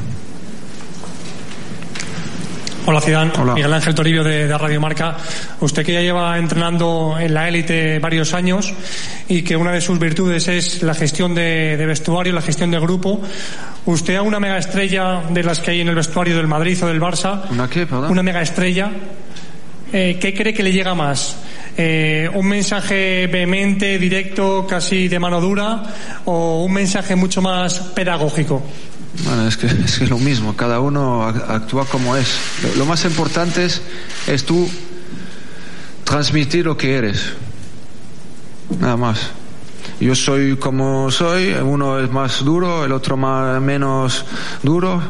Hola. 2.92 3.54
Miguel 3.54 3.72
Ángel 3.72 3.94
Toribio 3.94 4.22
de, 4.22 4.46
de, 4.46 4.58
Radio 4.58 4.78
Marca. 4.78 5.16
Usted 5.60 5.82
que 5.82 5.94
ya 5.94 6.02
lleva 6.02 6.36
entrenando 6.36 7.16
en 7.18 7.32
la 7.32 7.48
élite 7.48 7.98
varios 7.98 8.34
años 8.34 8.70
y 9.28 9.40
que 9.40 9.56
una 9.56 9.72
de 9.72 9.80
sus 9.80 9.98
virtudes 9.98 10.46
es 10.48 10.82
la 10.82 10.92
gestión 10.92 11.34
de, 11.34 11.78
de, 11.78 11.86
vestuario, 11.86 12.34
la 12.34 12.42
gestión 12.42 12.70
de 12.70 12.78
grupo. 12.78 13.22
Usted 13.86 14.16
a 14.16 14.22
una 14.22 14.38
mega 14.38 14.58
estrella 14.58 15.22
de 15.30 15.42
las 15.42 15.60
que 15.60 15.70
hay 15.70 15.80
en 15.80 15.88
el 15.88 15.94
vestuario 15.94 16.36
del 16.36 16.46
Madrid 16.46 16.78
o 16.84 16.86
del 16.86 17.00
Barça, 17.00 17.48
¿Una 17.50 17.66
qué, 17.66 17.86
perdón? 17.86 18.10
una 18.10 18.22
mega 18.22 18.42
estrella, 18.42 18.90
eh, 19.90 20.18
¿qué 20.20 20.34
cree 20.34 20.52
que 20.52 20.62
le 20.62 20.72
llega 20.72 20.94
más? 20.94 21.38
Eh, 21.74 22.28
¿Un 22.34 22.46
mensaje 22.46 23.26
vehemente, 23.26 23.98
directo, 23.98 24.66
casi 24.68 25.08
de 25.08 25.18
mano 25.18 25.40
dura 25.40 25.82
o 26.26 26.62
un 26.62 26.72
mensaje 26.74 27.16
mucho 27.16 27.40
más 27.40 27.78
pedagógico? 27.94 28.62
Bueno, 29.24 29.46
es 29.46 29.56
que, 29.56 29.66
es 29.84 29.98
que 29.98 30.06
lo 30.06 30.18
mismo, 30.18 30.56
cada 30.56 30.80
uno 30.80 31.24
actúa 31.24 31.84
como 31.84 32.16
es. 32.16 32.28
Lo 32.76 32.86
más 32.86 33.04
importante 33.04 33.64
es, 33.64 33.82
es 34.26 34.44
tú 34.44 34.68
transmitir 36.04 36.66
lo 36.66 36.76
que 36.76 36.94
eres. 36.94 37.32
Nada 38.80 38.96
más. 38.96 39.30
Yo 40.00 40.14
soy 40.14 40.56
como 40.56 41.10
soy, 41.10 41.52
uno 41.52 41.98
es 42.00 42.10
más 42.10 42.44
duro, 42.44 42.84
el 42.84 42.92
otro 42.92 43.16
más, 43.16 43.60
menos 43.60 44.24
duro. 44.62 45.00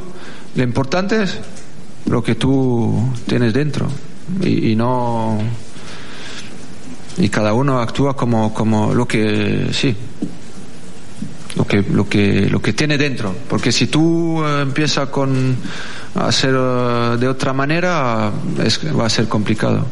Lo 0.54 0.62
importante 0.62 1.22
es 1.22 1.38
lo 2.06 2.22
que 2.22 2.34
tú 2.34 3.10
tienes 3.26 3.52
dentro 3.52 3.88
y, 4.42 4.72
y 4.72 4.76
no 4.76 5.38
y 7.16 7.28
cada 7.28 7.52
uno 7.52 7.78
actúa 7.80 8.14
como 8.16 8.52
como 8.52 8.94
lo 8.94 9.06
que 9.06 9.68
sí 9.72 9.94
lo 11.56 11.66
que 11.66 11.82
lo 11.82 12.08
que 12.08 12.48
lo 12.48 12.60
que 12.60 12.72
tiene 12.72 12.98
dentro. 12.98 13.34
Porque 13.48 13.72
si 13.72 13.86
tú 13.86 14.42
eh, 14.44 14.62
empiezas 14.62 15.08
con 15.08 15.56
hacer 16.14 16.54
uh, 16.54 17.16
de 17.16 17.28
otra 17.28 17.52
manera 17.52 18.30
es, 18.62 18.80
va 18.98 19.06
a 19.06 19.10
ser 19.10 19.28
complicado 19.28 19.86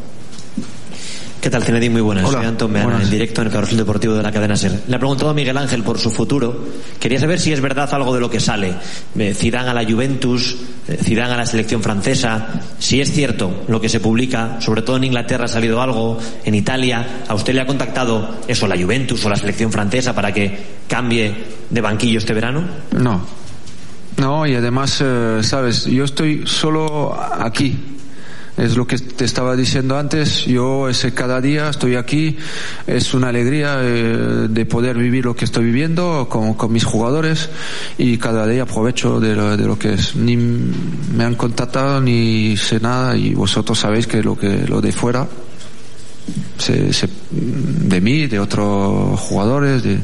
¿Qué 1.41 1.49
tal, 1.49 1.63
Zinedine? 1.63 1.93
Muy 1.93 2.01
buenas. 2.01 2.25
Hola. 2.25 2.37
Soy 2.37 2.47
Anton 2.47 2.71
Meana, 2.71 2.85
Buenas. 2.89 3.05
en 3.05 3.09
directo 3.09 3.41
en 3.41 3.47
el 3.47 3.53
Carrusel 3.53 3.77
Deportivo 3.77 4.13
de 4.13 4.21
la 4.21 4.31
cadena 4.31 4.55
SER. 4.55 4.83
Le 4.87 4.95
ha 4.95 4.99
preguntado 4.99 5.31
a 5.31 5.33
Miguel 5.33 5.57
Ángel 5.57 5.81
por 5.81 5.97
su 5.97 6.11
futuro. 6.11 6.65
Quería 6.99 7.19
saber 7.19 7.39
si 7.39 7.51
es 7.51 7.59
verdad 7.59 7.91
algo 7.95 8.13
de 8.13 8.19
lo 8.19 8.29
que 8.29 8.39
sale. 8.39 8.75
Eh, 9.17 9.33
Zidane 9.33 9.71
a 9.71 9.73
la 9.73 9.83
Juventus, 9.83 10.55
eh, 10.87 10.99
Zidane 11.01 11.33
a 11.33 11.37
la 11.37 11.45
selección 11.47 11.81
francesa. 11.81 12.47
Si 12.77 13.01
es 13.01 13.11
cierto 13.11 13.63
lo 13.67 13.81
que 13.81 13.89
se 13.89 13.99
publica, 13.99 14.61
sobre 14.61 14.83
todo 14.83 14.97
en 14.97 15.05
Inglaterra 15.05 15.45
ha 15.45 15.47
salido 15.47 15.81
algo, 15.81 16.19
en 16.45 16.53
Italia. 16.53 17.23
¿A 17.27 17.33
usted 17.33 17.55
le 17.55 17.61
ha 17.61 17.65
contactado 17.65 18.35
eso, 18.47 18.67
la 18.67 18.77
Juventus 18.79 19.25
o 19.25 19.29
la 19.29 19.35
selección 19.35 19.71
francesa 19.71 20.13
para 20.13 20.31
que 20.31 20.55
cambie 20.87 21.33
de 21.71 21.81
banquillo 21.81 22.19
este 22.19 22.35
verano? 22.35 22.63
No. 22.91 23.19
No, 24.17 24.45
y 24.45 24.53
además, 24.53 25.01
eh, 25.03 25.39
sabes, 25.41 25.85
yo 25.85 26.03
estoy 26.03 26.43
solo 26.45 27.19
aquí. 27.19 27.75
Es 28.57 28.75
lo 28.75 28.85
que 28.85 28.97
te 28.97 29.25
estaba 29.25 29.55
diciendo 29.55 29.97
antes. 29.97 30.45
Yo 30.45 30.89
ese 30.89 31.13
cada 31.13 31.39
día 31.41 31.69
estoy 31.69 31.95
aquí. 31.95 32.37
Es 32.85 33.13
una 33.13 33.29
alegría 33.29 33.77
eh, 33.81 34.47
de 34.49 34.65
poder 34.65 34.97
vivir 34.97 35.25
lo 35.25 35.35
que 35.35 35.45
estoy 35.45 35.65
viviendo 35.65 36.27
con, 36.29 36.71
mis 36.71 36.83
jugadores 36.83 37.49
y 37.97 38.17
cada 38.17 38.45
día 38.47 38.63
aprovecho 38.63 39.19
de 39.19 39.35
lo, 39.35 39.55
de 39.55 39.65
lo 39.65 39.79
que 39.79 39.93
es. 39.93 40.15
Ni 40.15 40.35
me 40.35 41.23
han 41.23 41.35
contactado 41.35 42.01
ni 42.01 42.57
sé 42.57 42.79
nada 42.79 43.15
y 43.15 43.33
vosotros 43.33 43.79
sabéis 43.79 44.05
que 44.07 44.21
lo 44.21 44.37
que 44.37 44.67
lo 44.67 44.81
de 44.81 44.91
fuera 44.91 45.27
se, 46.57 46.93
se, 46.93 47.09
de 47.31 48.01
mí, 48.01 48.27
de 48.27 48.39
otros 48.39 49.19
jugadores, 49.19 49.83
de, 49.83 49.99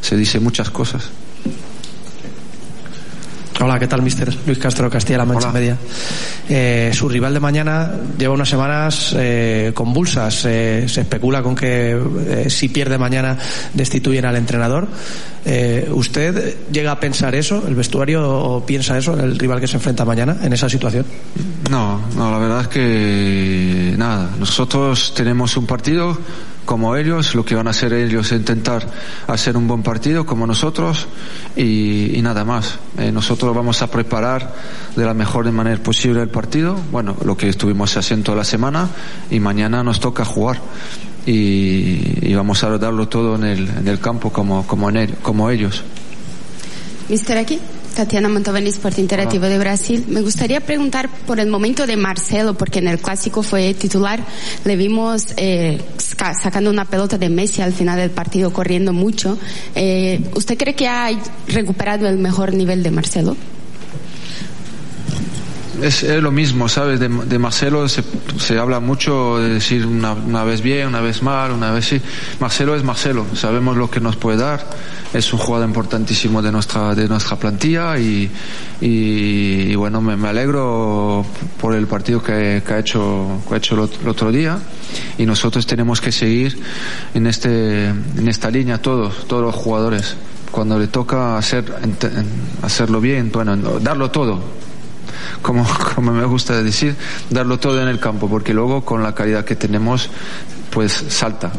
se 0.00 0.16
dice 0.16 0.40
muchas 0.40 0.70
cosas. 0.70 1.10
Hola, 3.64 3.78
¿qué 3.78 3.86
tal, 3.86 4.02
mister? 4.02 4.36
Luis 4.44 4.58
Castro, 4.58 4.90
Castilla-La 4.90 5.24
Mancha 5.24 5.50
Hola. 5.50 5.60
Media. 5.60 5.76
Eh, 6.48 6.90
su 6.92 7.08
rival 7.08 7.32
de 7.32 7.38
mañana 7.38 7.92
lleva 8.18 8.34
unas 8.34 8.48
semanas 8.48 9.14
eh, 9.16 9.70
convulsas. 9.72 10.44
Eh, 10.46 10.86
se 10.88 11.02
especula 11.02 11.44
con 11.44 11.54
que 11.54 11.96
eh, 12.26 12.50
si 12.50 12.70
pierde 12.70 12.98
mañana 12.98 13.38
destituyen 13.72 14.24
al 14.24 14.34
entrenador. 14.34 14.88
¿Usted 15.92 16.56
llega 16.72 16.92
a 16.92 17.00
pensar 17.00 17.36
eso, 17.36 17.64
el 17.66 17.76
vestuario, 17.76 18.28
o 18.28 18.66
piensa 18.66 18.98
eso, 18.98 19.18
el 19.18 19.38
rival 19.38 19.60
que 19.60 19.68
se 19.68 19.76
enfrenta 19.76 20.04
mañana, 20.04 20.38
en 20.42 20.52
esa 20.52 20.68
situación? 20.68 21.04
No, 21.70 22.00
no, 22.16 22.30
la 22.32 22.38
verdad 22.38 22.60
es 22.62 22.68
que 22.68 23.94
nada. 23.96 24.30
Nosotros 24.38 25.14
tenemos 25.16 25.56
un 25.56 25.66
partido 25.66 26.18
como 26.64 26.96
ellos, 26.96 27.34
lo 27.34 27.44
que 27.44 27.54
van 27.54 27.66
a 27.66 27.70
hacer 27.70 27.92
ellos 27.92 28.30
es 28.32 28.38
intentar 28.38 28.86
hacer 29.26 29.56
un 29.56 29.66
buen 29.66 29.82
partido 29.82 30.24
como 30.24 30.46
nosotros 30.46 31.06
y, 31.56 32.16
y 32.16 32.22
nada 32.22 32.44
más. 32.44 32.78
Eh, 32.98 33.10
nosotros 33.12 33.54
vamos 33.54 33.82
a 33.82 33.90
preparar 33.90 34.54
de 34.94 35.04
la 35.04 35.14
mejor 35.14 35.50
manera 35.52 35.82
posible 35.82 36.22
el 36.22 36.28
partido, 36.28 36.78
bueno, 36.92 37.16
lo 37.24 37.36
que 37.36 37.48
estuvimos 37.48 37.96
haciendo 37.96 38.34
la 38.36 38.44
semana 38.44 38.88
y 39.30 39.40
mañana 39.40 39.82
nos 39.82 39.98
toca 40.00 40.24
jugar 40.24 40.60
y, 41.26 42.28
y 42.28 42.34
vamos 42.34 42.62
a 42.64 42.70
darlo 42.78 43.08
todo 43.08 43.34
en 43.36 43.44
el, 43.44 43.68
en 43.68 43.88
el 43.88 43.98
campo 44.00 44.30
como, 44.32 44.66
como, 44.66 44.88
en 44.88 44.96
el- 44.96 45.14
como 45.16 45.50
ellos. 45.50 45.82
Mister 47.08 47.36
aquí, 47.38 47.58
Tatiana 47.94 48.28
Mantovani, 48.28 48.68
Sport 48.70 48.98
Interactivo 48.98 49.46
de 49.46 49.58
Brasil. 49.58 50.04
Me 50.08 50.20
gustaría 50.20 50.60
preguntar 50.60 51.08
por 51.26 51.38
el 51.40 51.48
momento 51.48 51.86
de 51.86 51.96
Marcelo, 51.96 52.54
porque 52.54 52.78
en 52.78 52.88
el 52.88 52.98
clásico 52.98 53.42
fue 53.42 53.74
titular. 53.74 54.20
Le 54.64 54.76
vimos 54.76 55.26
eh, 55.36 55.80
saca- 55.98 56.34
sacando 56.34 56.70
una 56.70 56.84
pelota 56.84 57.18
de 57.18 57.28
Messi 57.28 57.62
al 57.62 57.72
final 57.72 57.98
del 57.98 58.10
partido, 58.10 58.52
corriendo 58.52 58.92
mucho. 58.92 59.38
Eh, 59.74 60.20
¿Usted 60.34 60.56
cree 60.58 60.74
que 60.74 60.88
ha 60.88 61.10
recuperado 61.48 62.08
el 62.08 62.18
mejor 62.18 62.54
nivel 62.54 62.82
de 62.82 62.90
Marcelo? 62.90 63.36
Es, 65.82 66.04
es 66.04 66.22
lo 66.22 66.30
mismo, 66.30 66.68
¿sabes? 66.68 67.00
De, 67.00 67.08
de 67.08 67.38
Marcelo 67.40 67.88
se, 67.88 68.04
se 68.38 68.56
habla 68.58 68.78
mucho 68.78 69.38
de 69.38 69.48
decir 69.54 69.84
una, 69.84 70.12
una 70.12 70.44
vez 70.44 70.60
bien, 70.62 70.86
una 70.86 71.00
vez 71.00 71.22
mal, 71.22 71.50
una 71.50 71.72
vez 71.72 71.86
sí. 71.86 72.00
Marcelo 72.38 72.76
es 72.76 72.84
Marcelo, 72.84 73.26
sabemos 73.34 73.76
lo 73.76 73.90
que 73.90 73.98
nos 74.00 74.14
puede 74.16 74.38
dar. 74.38 74.64
Es 75.12 75.32
un 75.32 75.40
jugador 75.40 75.66
importantísimo 75.68 76.40
de 76.40 76.52
nuestra, 76.52 76.94
de 76.94 77.08
nuestra 77.08 77.36
plantilla 77.36 77.98
y, 77.98 78.30
y, 78.80 79.74
bueno, 79.74 80.00
me, 80.00 80.16
me 80.16 80.28
alegro 80.28 81.26
por 81.60 81.74
el 81.74 81.86
partido 81.86 82.22
que, 82.22 82.62
que 82.64 82.72
ha 82.72 82.78
hecho, 82.78 83.42
que 83.48 83.54
ha 83.54 83.58
hecho 83.58 83.74
el, 83.74 83.80
ot- 83.82 84.00
el 84.02 84.08
otro 84.08 84.30
día 84.32 84.58
y 85.18 85.26
nosotros 85.26 85.66
tenemos 85.66 86.00
que 86.00 86.12
seguir 86.12 86.58
en, 87.12 87.26
este, 87.26 87.88
en 87.88 88.28
esta 88.28 88.50
línea 88.50 88.80
todos, 88.80 89.26
todos 89.26 89.42
los 89.42 89.54
jugadores. 89.54 90.16
Cuando 90.50 90.78
le 90.78 90.86
toca 90.86 91.36
hacer, 91.36 91.64
hacerlo 92.62 93.00
bien, 93.00 93.30
bueno, 93.32 93.56
darlo 93.80 94.10
todo, 94.10 94.38
como, 95.42 95.66
como 95.94 96.12
me 96.12 96.24
gusta 96.24 96.62
decir, 96.62 96.96
darlo 97.30 97.58
todo 97.58 97.80
en 97.82 97.88
el 97.88 97.98
campo, 97.98 98.28
porque 98.28 98.54
luego 98.54 98.84
con 98.84 99.02
la 99.02 99.14
calidad 99.14 99.44
que 99.44 99.56
tenemos, 99.56 100.08
pues 100.70 100.92
salta. 101.08 101.52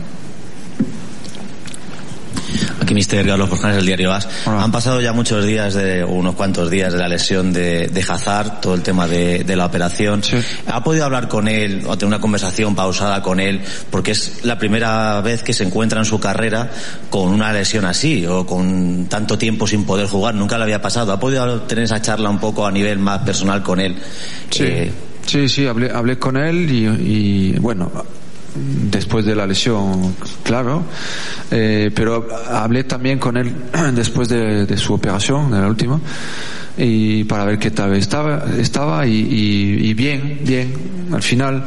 Aquí 2.84 2.94
Mister 2.94 3.26
Carlos 3.26 3.50
Forjanes, 3.50 3.78
el 3.78 3.86
diario 3.86 4.12
AS. 4.12 4.28
Han 4.46 4.72
pasado 4.72 5.00
ya 5.00 5.14
muchos 5.14 5.46
días, 5.46 5.74
de 5.74 6.04
unos 6.04 6.36
cuantos 6.36 6.70
días 6.70 6.92
de 6.92 7.00
la 7.00 7.08
lesión 7.08 7.54
de, 7.54 7.88
de 7.88 8.02
Hazard, 8.02 8.60
todo 8.60 8.74
el 8.76 8.82
tema 8.82 9.08
de, 9.08 9.44
de 9.46 9.56
la 9.56 9.66
operación. 9.66 10.22
¿Ha 10.68 10.84
podido 10.84 11.06
hablar 11.06 11.28
con 11.30 11.48
él 11.48 11.84
o 11.88 11.98
tener 11.98 12.08
una 12.08 12.20
conversación 12.20 12.76
pausada 12.76 13.22
con 13.22 13.40
él? 13.40 13.62
Porque 13.90 14.12
es 14.12 14.44
la 14.44 14.58
primera 14.58 15.22
vez 15.22 15.44
que 15.44 15.54
se 15.54 15.64
encuentra 15.64 16.00
en 16.00 16.06
su 16.06 16.20
carrera 16.20 16.70
con 17.10 17.30
una 17.30 17.54
lesión 17.54 17.86
así 17.86 18.26
o 18.28 18.46
con 18.46 19.06
tanto 19.08 19.38
tiempo 19.38 19.66
sin 19.66 19.86
poder 19.86 20.08
jugar. 20.08 20.36
Nunca 20.36 20.58
le 20.58 20.64
había 20.66 20.82
pasado. 20.82 21.14
¿Ha 21.14 21.20
podido 21.20 21.62
tener 21.62 21.86
esa 21.86 22.02
charla 22.02 22.30
un 22.30 22.40
poco 22.40 22.68
a 22.68 22.72
nivel 22.72 23.00
más 23.00 23.20
personal 23.20 23.64
con 23.64 23.80
él? 23.80 23.96
Sí, 24.50 24.64
Eh, 24.66 24.92
sí, 25.26 25.48
sí, 25.48 25.66
hablé, 25.68 25.90
hablé 25.90 26.20
con 26.20 26.36
él 26.36 26.70
y, 26.70 26.86
y, 27.54 27.60
bueno, 27.60 27.90
después 28.56 29.26
de 29.26 29.36
la 29.36 29.46
lesión, 29.48 30.16
claro, 30.44 30.84
eh, 31.52 31.92
pero 31.96 32.28
hablé 32.50 32.84
también 32.84 33.20
con 33.20 33.38
él 33.38 33.54
después 33.96 34.30
de, 34.30 34.66
de 34.66 34.78
su 34.78 34.94
operación, 34.94 35.52
de 35.52 35.60
la 35.60 35.68
última, 35.68 36.00
y 36.78 37.24
para 37.26 37.46
ver 37.46 37.60
qué 37.60 37.72
tal 37.72 37.94
estaba, 37.96 38.46
estaba 38.60 39.06
y, 39.06 39.12
y- 39.16 39.90
y 39.90 39.94
bien, 39.94 40.40
bien. 40.44 40.74
Al 41.12 41.22
final 41.22 41.66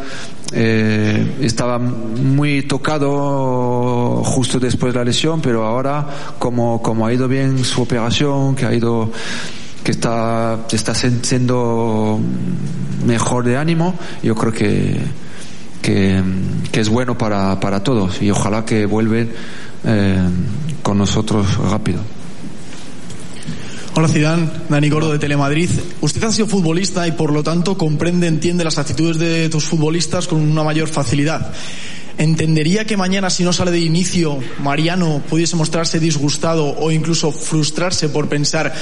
eh, 0.52 1.36
estaba 1.40 1.78
muy 1.78 2.62
tocado 2.62 4.22
justo 4.24 4.58
después 4.58 4.92
de 4.92 4.98
la 4.98 5.04
lesión, 5.04 5.40
pero 5.40 5.64
ahora 5.64 6.06
como, 6.38 6.82
como 6.82 7.06
ha 7.06 7.12
ido 7.12 7.28
bien 7.28 7.64
su 7.64 7.82
operación, 7.82 8.56
que 8.56 8.66
ha 8.66 8.74
ido 8.74 9.12
que 9.84 9.92
está, 9.92 10.66
está 10.72 10.92
siendo 10.94 12.18
mejor 13.06 13.44
de 13.44 13.56
ánimo, 13.56 13.94
yo 14.24 14.34
creo 14.34 14.52
que, 14.52 14.98
que, 15.86 16.80
es 16.80 16.88
bueno 16.88 17.16
para, 17.16 17.60
para 17.60 17.82
todos 17.82 18.20
y 18.20 18.30
ojalá 18.30 18.64
que 18.64 18.86
vuelven 18.86 19.30
eh, 19.84 20.18
con 20.82 20.98
nosotros 20.98 21.46
rápido. 21.70 22.00
Hola 23.94 24.08
Zidane, 24.08 24.50
Dani 24.68 24.90
Gordo 24.90 25.12
de 25.12 25.18
Telemadrid. 25.18 25.70
Usted 26.00 26.22
ha 26.24 26.32
sido 26.32 26.48
futbolista 26.48 27.06
y 27.06 27.12
por 27.12 27.32
lo 27.32 27.42
tanto 27.42 27.78
comprende, 27.78 28.26
entiende 28.26 28.64
las 28.64 28.78
actitudes 28.78 29.16
de 29.18 29.48
tus 29.48 29.64
futbolistas 29.64 30.26
con 30.26 30.42
una 30.42 30.64
mayor 30.64 30.88
facilidad. 30.88 31.52
¿Entendería 32.18 32.86
que 32.86 32.96
mañana 32.96 33.28
si 33.28 33.44
no 33.44 33.52
sale 33.52 33.70
de 33.70 33.80
inicio 33.80 34.38
Mariano 34.62 35.22
pudiese 35.28 35.54
mostrarse 35.54 36.00
disgustado 36.00 36.66
o 36.78 36.90
incluso 36.90 37.30
frustrarse 37.30 38.08
por 38.08 38.28
pensar 38.28 38.72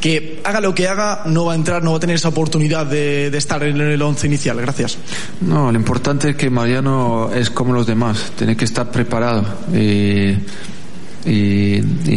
que 0.00 0.40
haga 0.44 0.60
lo 0.60 0.74
que 0.74 0.86
haga 0.86 1.22
no 1.26 1.46
va 1.46 1.54
a 1.54 1.56
entrar, 1.56 1.82
no 1.82 1.90
va 1.90 1.96
a 1.96 2.00
tener 2.00 2.16
esa 2.16 2.28
oportunidad 2.28 2.86
de, 2.86 3.36
estar 3.36 3.64
en 3.64 3.80
el 3.80 4.00
once 4.00 4.28
inicial? 4.28 4.60
Gracias. 4.60 4.96
No, 5.40 5.72
lo 5.72 5.78
importante 5.78 6.30
es 6.30 6.36
que 6.36 6.50
Mariano 6.50 7.30
es 7.34 7.50
como 7.50 7.72
los 7.72 7.86
demás, 7.86 8.32
tiene 8.38 8.56
que 8.56 8.64
estar 8.64 8.90
preparado 8.90 9.44
y, 9.72 10.36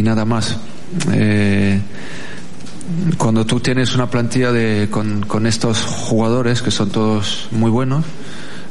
nada 0.02 0.24
más. 0.24 0.56
Eh, 1.12 1.80
cuando 3.16 3.44
tú 3.44 3.58
tienes 3.60 3.94
una 3.94 4.08
plantilla 4.08 4.52
de, 4.52 4.88
con 4.90 5.46
estos 5.46 5.82
jugadores 5.82 6.62
que 6.62 6.70
son 6.70 6.90
todos 6.90 7.48
muy 7.50 7.70
buenos, 7.70 8.04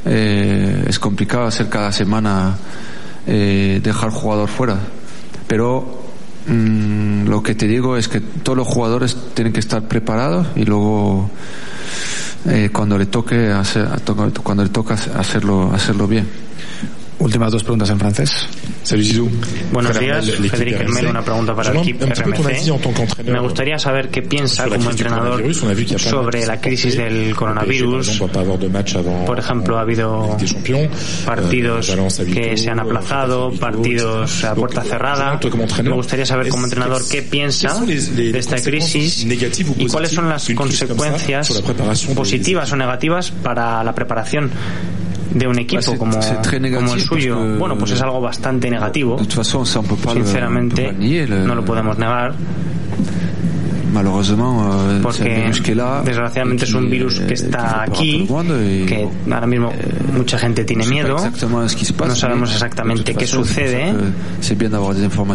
eh, 0.04 0.84
es 0.86 0.98
complicado 0.98 1.46
hacer 1.46 1.68
cada 1.68 1.92
semana 1.92 2.56
eh, 3.26 3.80
dejar 3.82 4.10
jugador 4.10 4.48
fuera. 4.48 4.78
Pero 5.46 6.02
mm, 6.46 7.26
lo 7.28 7.42
que 7.42 7.54
te 7.54 7.66
digo 7.66 7.96
es 7.96 8.08
que 8.08 8.20
todos 8.20 8.56
los 8.56 8.66
jugadores 8.66 9.16
tienen 9.34 9.52
que 9.52 9.60
estar 9.60 9.82
preparados 9.82 10.46
y 10.56 10.64
luego 10.64 11.30
eh, 12.46 12.70
cuando 12.72 12.96
le 12.96 13.06
toque 13.06 13.50
hacer, 13.50 13.88
cuando 14.42 14.62
le 14.62 14.70
toca 14.70 14.94
hacerlo 14.94 15.70
hacerlo 15.72 16.06
bien. 16.06 16.26
Últimas 17.18 17.50
dos 17.50 17.64
preguntas 17.64 17.90
en 17.90 17.98
francés. 17.98 18.48
Salut 18.84 19.04
Zizou. 19.04 19.28
Buenos 19.72 19.98
días, 19.98 20.30
Federico. 20.30 20.82
Hermel, 20.82 21.06
una 21.08 21.22
pregunta 21.22 21.54
para 21.54 21.72
el 21.72 21.78
equipo 21.78 22.06
RMC. 22.06 23.24
Me 23.24 23.40
gustaría 23.40 23.78
saber 23.78 24.08
qué 24.08 24.22
piensa 24.22 24.68
como 24.68 24.90
entrenador 24.90 25.42
sobre 25.98 26.46
la 26.46 26.60
crisis 26.60 26.96
del 26.96 27.34
coronavirus. 27.34 28.22
Por 29.26 29.38
ejemplo, 29.38 29.78
ha 29.78 29.80
habido 29.80 30.36
partidos 31.26 31.88
huis 31.90 32.18
que 32.32 32.56
se 32.56 32.70
han 32.70 32.80
aplazado, 32.80 33.50
partidos 33.52 34.44
a 34.44 34.54
puerta 34.54 34.82
cerrada. 34.82 35.40
Me 35.82 35.92
gustaría 35.92 36.24
saber 36.24 36.48
como 36.48 36.64
entrenador 36.64 37.02
qué 37.10 37.22
piensa 37.22 37.74
de 37.84 38.38
esta 38.38 38.62
crisis 38.62 39.26
y 39.76 39.86
cuáles 39.88 40.12
son 40.12 40.28
las 40.28 40.48
consecuencias 40.54 41.50
positivas 42.14 42.72
o 42.72 42.76
negativas 42.76 43.30
para 43.30 43.82
la 43.82 43.94
preparación 43.94 44.50
de 45.34 45.46
un 45.46 45.58
equipo 45.58 45.80
como, 45.98 46.12
como 46.76 46.86
el 46.94 47.00
négatif 47.00 47.08
suyo. 47.08 47.36
que- 47.36 47.58
Bueno, 47.58 47.76
pues 47.78 47.90
es 47.92 48.02
algo 48.02 48.20
bastante 48.20 48.70
negativo. 48.70 49.16
Sinceramente, 50.24 50.94
no 51.46 51.54
lo 51.54 51.64
podemos 51.64 51.98
negar. 51.98 52.34
Malheureusement, 53.92 54.60
euh, 54.60 55.00
porque 55.02 55.50
desgraciadamente 56.04 56.64
es 56.64 56.74
un 56.74 56.90
virus 56.90 57.20
que 57.20 57.34
está 57.34 57.82
aquí, 57.82 58.26
que 58.86 59.08
ahora 59.30 59.46
mismo 59.46 59.72
mucha 60.12 60.38
gente 60.38 60.64
tiene 60.64 60.86
miedo, 60.86 61.16
no 61.16 62.14
sabemos 62.14 62.52
exactamente 62.52 63.14
qué 63.14 63.26
sucede. 63.26 63.92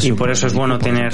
y 0.02 0.12
por 0.12 0.30
eso 0.30 0.48
es 0.48 0.54
bueno 0.54 0.78
tener 0.78 1.14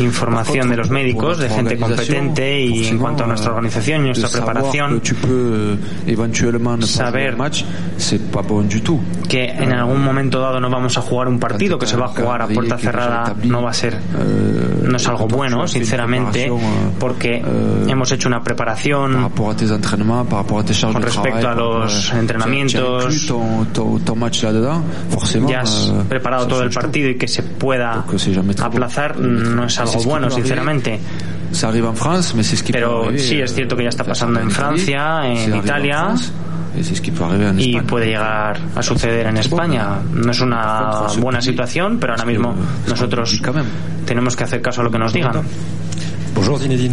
información 0.00 0.70
de 0.70 0.76
los 0.76 0.90
médicos, 0.90 1.38
de 1.38 1.48
gente 1.48 1.76
competente 1.76 2.60
y 2.60 2.86
en 2.86 2.98
cuanto 2.98 3.24
a 3.24 3.26
nuestra 3.26 3.50
organización 3.50 4.02
y 4.02 4.06
nuestra 4.06 4.28
preparación, 4.28 5.00
Saber 6.86 7.36
que 9.28 9.44
en 9.44 9.72
algún 9.72 10.02
momento 10.02 10.40
dado 10.40 10.60
no 10.60 10.70
vamos 10.70 10.96
a 10.98 11.02
jugar 11.02 11.28
un 11.28 11.38
partido 11.38 11.78
que 11.78 11.86
se 11.86 11.96
va 11.96 12.06
a 12.06 12.08
jugar 12.08 12.42
a 12.42 12.48
puerta 12.48 12.78
cerrada 12.78 13.34
no 13.44 13.62
va 13.62 13.70
a 13.70 13.74
ser 13.74 13.98
no 14.82 14.96
es 14.96 15.08
algo 15.08 15.26
bueno 15.26 15.66
sinceramente 15.66 16.45
porque 16.98 17.42
hemos 17.88 18.10
hecho 18.12 18.28
una 18.28 18.42
preparación 18.42 19.30
Con 20.92 21.02
respecto 21.02 21.48
a 21.48 21.54
los 21.54 22.12
entrenamientos, 22.12 23.32
ya 25.48 25.60
has 25.60 25.88
euh, 25.88 26.04
preparado 26.08 26.46
todo 26.46 26.62
el 26.62 26.70
partido 26.70 27.10
y 27.10 27.16
que 27.16 27.28
se 27.28 27.42
pueda 27.42 28.04
aplazar 28.60 29.18
no 29.18 29.64
es 29.64 29.78
algo 29.78 30.02
bueno 30.04 30.30
sinceramente. 30.30 31.00
Pero 32.72 33.16
sí 33.16 33.40
euh, 33.40 33.44
es 33.44 33.54
cierto 33.54 33.76
que 33.76 33.84
ya 33.84 33.88
está 33.88 34.04
pasando 34.04 34.40
en 34.40 34.50
Francia 34.50 35.20
en 35.24 35.56
Italia 35.56 36.14
y 37.56 37.80
puede 37.80 38.06
llegar 38.06 38.58
a 38.74 38.82
suceder 38.82 39.26
en 39.26 39.38
España. 39.38 40.00
No 40.12 40.30
es 40.30 40.40
una 40.40 41.06
buena 41.18 41.40
situación, 41.40 41.98
pero 41.98 42.12
ahora 42.12 42.24
mismo 42.24 42.54
nosotros 42.86 43.40
tenemos 44.04 44.36
que 44.36 44.44
hacer 44.44 44.60
caso 44.60 44.80
a 44.82 44.84
lo 44.84 44.90
que 44.90 44.98
nos 44.98 45.12
digan. 45.12 45.42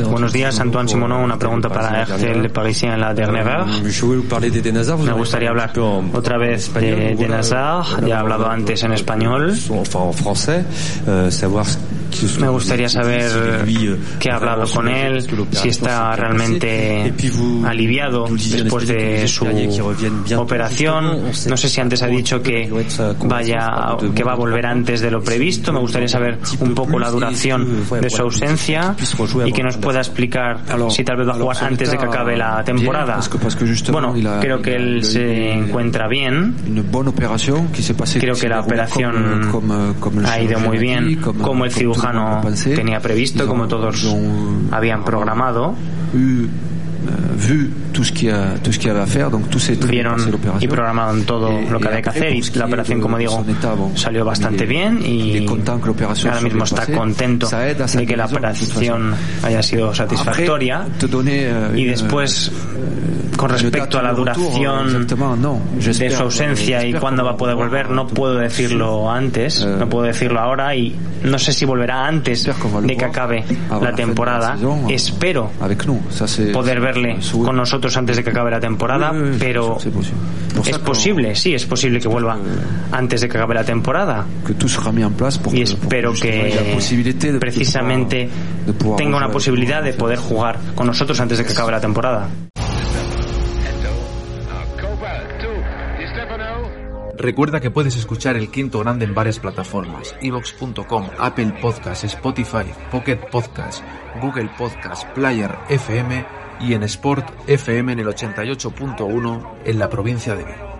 Buenos 0.10 0.32
días, 0.34 0.60
Antoine 0.60 0.88
Simoneau. 0.88 1.22
Una 1.24 1.38
pregunta 1.38 1.68
para 1.70 2.06
RTL 2.06 2.50
Parisien 2.50 2.94
en 2.94 3.02
la 3.02 3.14
dernière 3.14 3.46
heure. 3.50 3.84
Me 5.06 5.12
gustaría 5.20 5.50
hablar 5.50 5.74
otra 6.14 6.38
vez 6.38 6.74
de, 6.74 7.16
de 7.16 7.28
Nazar. 7.28 7.84
Ya 8.06 8.16
he 8.16 8.20
hablado 8.20 8.50
antes 8.50 8.84
en 8.84 8.94
español. 8.94 9.54
Euh, 12.22 12.40
Me 12.40 12.48
gustaría 12.50 12.88
saber 12.90 13.32
euh, 13.34 13.98
qué 14.20 14.30
ha 14.30 14.36
hablado 14.36 14.66
con 14.68 14.88
él, 14.88 15.26
si 15.52 15.70
está 15.70 16.16
realmente 16.16 17.14
aliviado 17.66 18.26
después 18.28 18.88
de 18.88 19.28
su 19.28 19.46
operación. 20.38 21.22
No 21.48 21.58
sé 21.58 21.70
si 21.70 21.82
antes 21.82 22.02
ha 22.04 22.08
dicho 22.08 22.42
que 22.42 22.70
vaya, 23.26 23.96
que 24.14 24.24
va 24.24 24.34
a 24.34 24.36
volver 24.36 24.66
antes 24.66 25.02
de 25.02 25.12
lo 25.12 25.22
previsto. 25.24 25.72
Me 25.74 25.80
gustaría 25.80 26.08
saber 26.08 26.40
un 26.60 26.74
poco 26.74 27.00
la 27.00 27.10
duración 27.10 27.86
de 28.02 28.10
su 28.10 28.22
ausencia 28.22 28.96
y 29.46 29.52
que 29.52 29.64
nos 29.64 29.78
pueda 29.78 30.00
explicar 30.00 30.60
si 30.90 31.04
tal 31.04 31.18
vez 31.18 31.28
va 31.28 31.32
a 31.32 31.36
jugar 31.36 31.58
antes 31.64 31.92
de 31.92 31.98
que 31.98 32.06
acabe 32.06 32.38
la 32.38 32.64
temporada. 32.64 33.18
Bueno, 33.92 34.14
creo 34.42 34.62
que 34.62 34.76
él 34.76 35.04
se 35.04 35.52
encuentra 35.54 36.08
bien. 36.08 36.56
Creo 38.20 38.36
que 38.36 38.50
la 38.50 38.60
operación 38.62 39.14
ha 40.26 40.40
ido 40.42 40.60
muy 40.60 40.78
bien, 40.78 41.22
como 41.42 41.66
el 41.66 41.72
cirujano 41.72 42.03
tenía 42.76 43.00
previsto, 43.00 43.48
como 43.48 43.68
todos 43.68 44.16
habían 44.72 45.04
programado. 45.04 45.76
bien 49.88 49.88
Vieron 49.88 50.20
y 50.60 50.68
programaron 50.68 51.24
todo 51.24 51.52
lo 51.62 51.80
que 51.80 51.88
había 51.88 52.02
que 52.02 52.10
hacer 52.10 52.36
y 52.36 52.42
la 52.54 52.66
operación, 52.66 53.02
como 53.02 53.18
digo, 53.18 53.46
salió 53.96 54.26
bastante 54.26 54.66
bien 54.66 55.00
y 55.06 55.46
ahora 55.46 56.42
mismo 56.42 56.64
está 56.64 56.86
contento 56.88 57.50
de 57.50 58.06
que 58.06 58.18
la 58.18 58.26
operación 58.26 59.14
haya 59.44 59.62
sido 59.62 59.94
satisfactoria 59.94 60.88
y 61.76 61.86
después 61.86 62.52
con 63.38 63.50
respecto 63.50 63.98
a 64.00 64.02
la 64.04 64.14
duración 64.14 65.08
de 65.08 66.10
su 66.16 66.24
ausencia 66.24 66.86
y 66.86 66.94
cuándo 66.94 67.24
va 67.24 67.32
a 67.32 67.38
poder 67.38 67.56
volver 67.56 67.90
no 67.90 68.08
puedo 68.08 68.36
decirlo 68.36 69.10
antes 69.12 69.66
no 69.66 69.90
puedo 69.90 70.06
decirlo 70.06 70.40
ahora 70.40 70.76
y 70.76 70.96
no 71.24 71.40
sé 71.40 71.54
si 71.54 71.66
volverá 71.66 72.06
antes 72.06 72.44
de 72.44 72.98
que 72.98 73.06
acabe 73.06 73.44
la 73.82 73.94
temporada. 73.94 74.56
espero 74.90 75.52
poder 76.52 76.80
verle 76.80 77.18
con 77.46 77.56
nosotros 77.56 77.96
antes 77.98 78.18
de 78.18 78.24
que 78.24 78.30
acabe 78.30 78.52
la 78.52 78.60
temporada 78.60 79.12
pero 79.40 79.78
Es 80.66 80.78
posible, 80.80 81.36
sí, 81.36 81.54
es 81.56 81.66
posible 81.66 82.00
que 82.00 82.08
vuelva 82.08 82.38
antes 82.92 83.22
de 83.22 83.30
que 83.30 83.38
acabe 83.38 83.56
la 83.56 83.64
temporada. 83.64 84.26
y 85.58 85.62
espero 85.62 86.14
que 86.14 86.54
precisamente 87.40 88.30
tenga 88.98 89.18
una 89.18 89.30
posibilidad 89.30 89.82
de 89.84 89.94
poder 89.94 90.20
jugar 90.20 90.60
con 90.76 90.88
nosotros 90.88 91.20
antes 91.20 91.38
de 91.40 91.46
que 91.46 91.54
acabe 91.54 91.72
la 91.72 91.82
temporada. 91.82 92.28
Recuerda 97.24 97.62
que 97.62 97.72
puedes 97.72 97.96
escuchar 97.96 98.36
El 98.36 98.52
Quinto 98.52 98.80
Grande 98.80 99.06
en 99.06 99.16
varias 99.16 99.40
plataformas, 99.40 100.14
evox.com, 100.20 101.08
Apple 101.18 101.54
Podcasts, 101.62 102.04
Spotify, 102.04 102.66
Pocket 102.92 103.16
Podcasts, 103.16 103.82
Google 104.22 104.50
Podcasts, 104.58 105.08
Player 105.16 105.58
FM 105.70 106.26
y 106.60 106.74
en 106.74 106.84
Sport 106.84 107.26
FM 107.48 107.94
en 107.94 108.00
el 108.00 108.08
88.1 108.08 109.52
en 109.64 109.80
la 109.80 109.90
provincia 109.90 110.36
de 110.36 110.44
Vigo. 110.44 110.74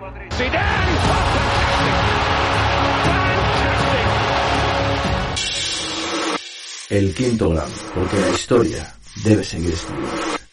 El 6.90 7.14
Quinto 7.14 7.48
Grande, 7.48 7.74
porque 7.94 8.20
la 8.20 8.28
historia 8.28 8.94
debe 9.24 9.42
seguir 9.42 9.72
escribiendo. 9.72 10.43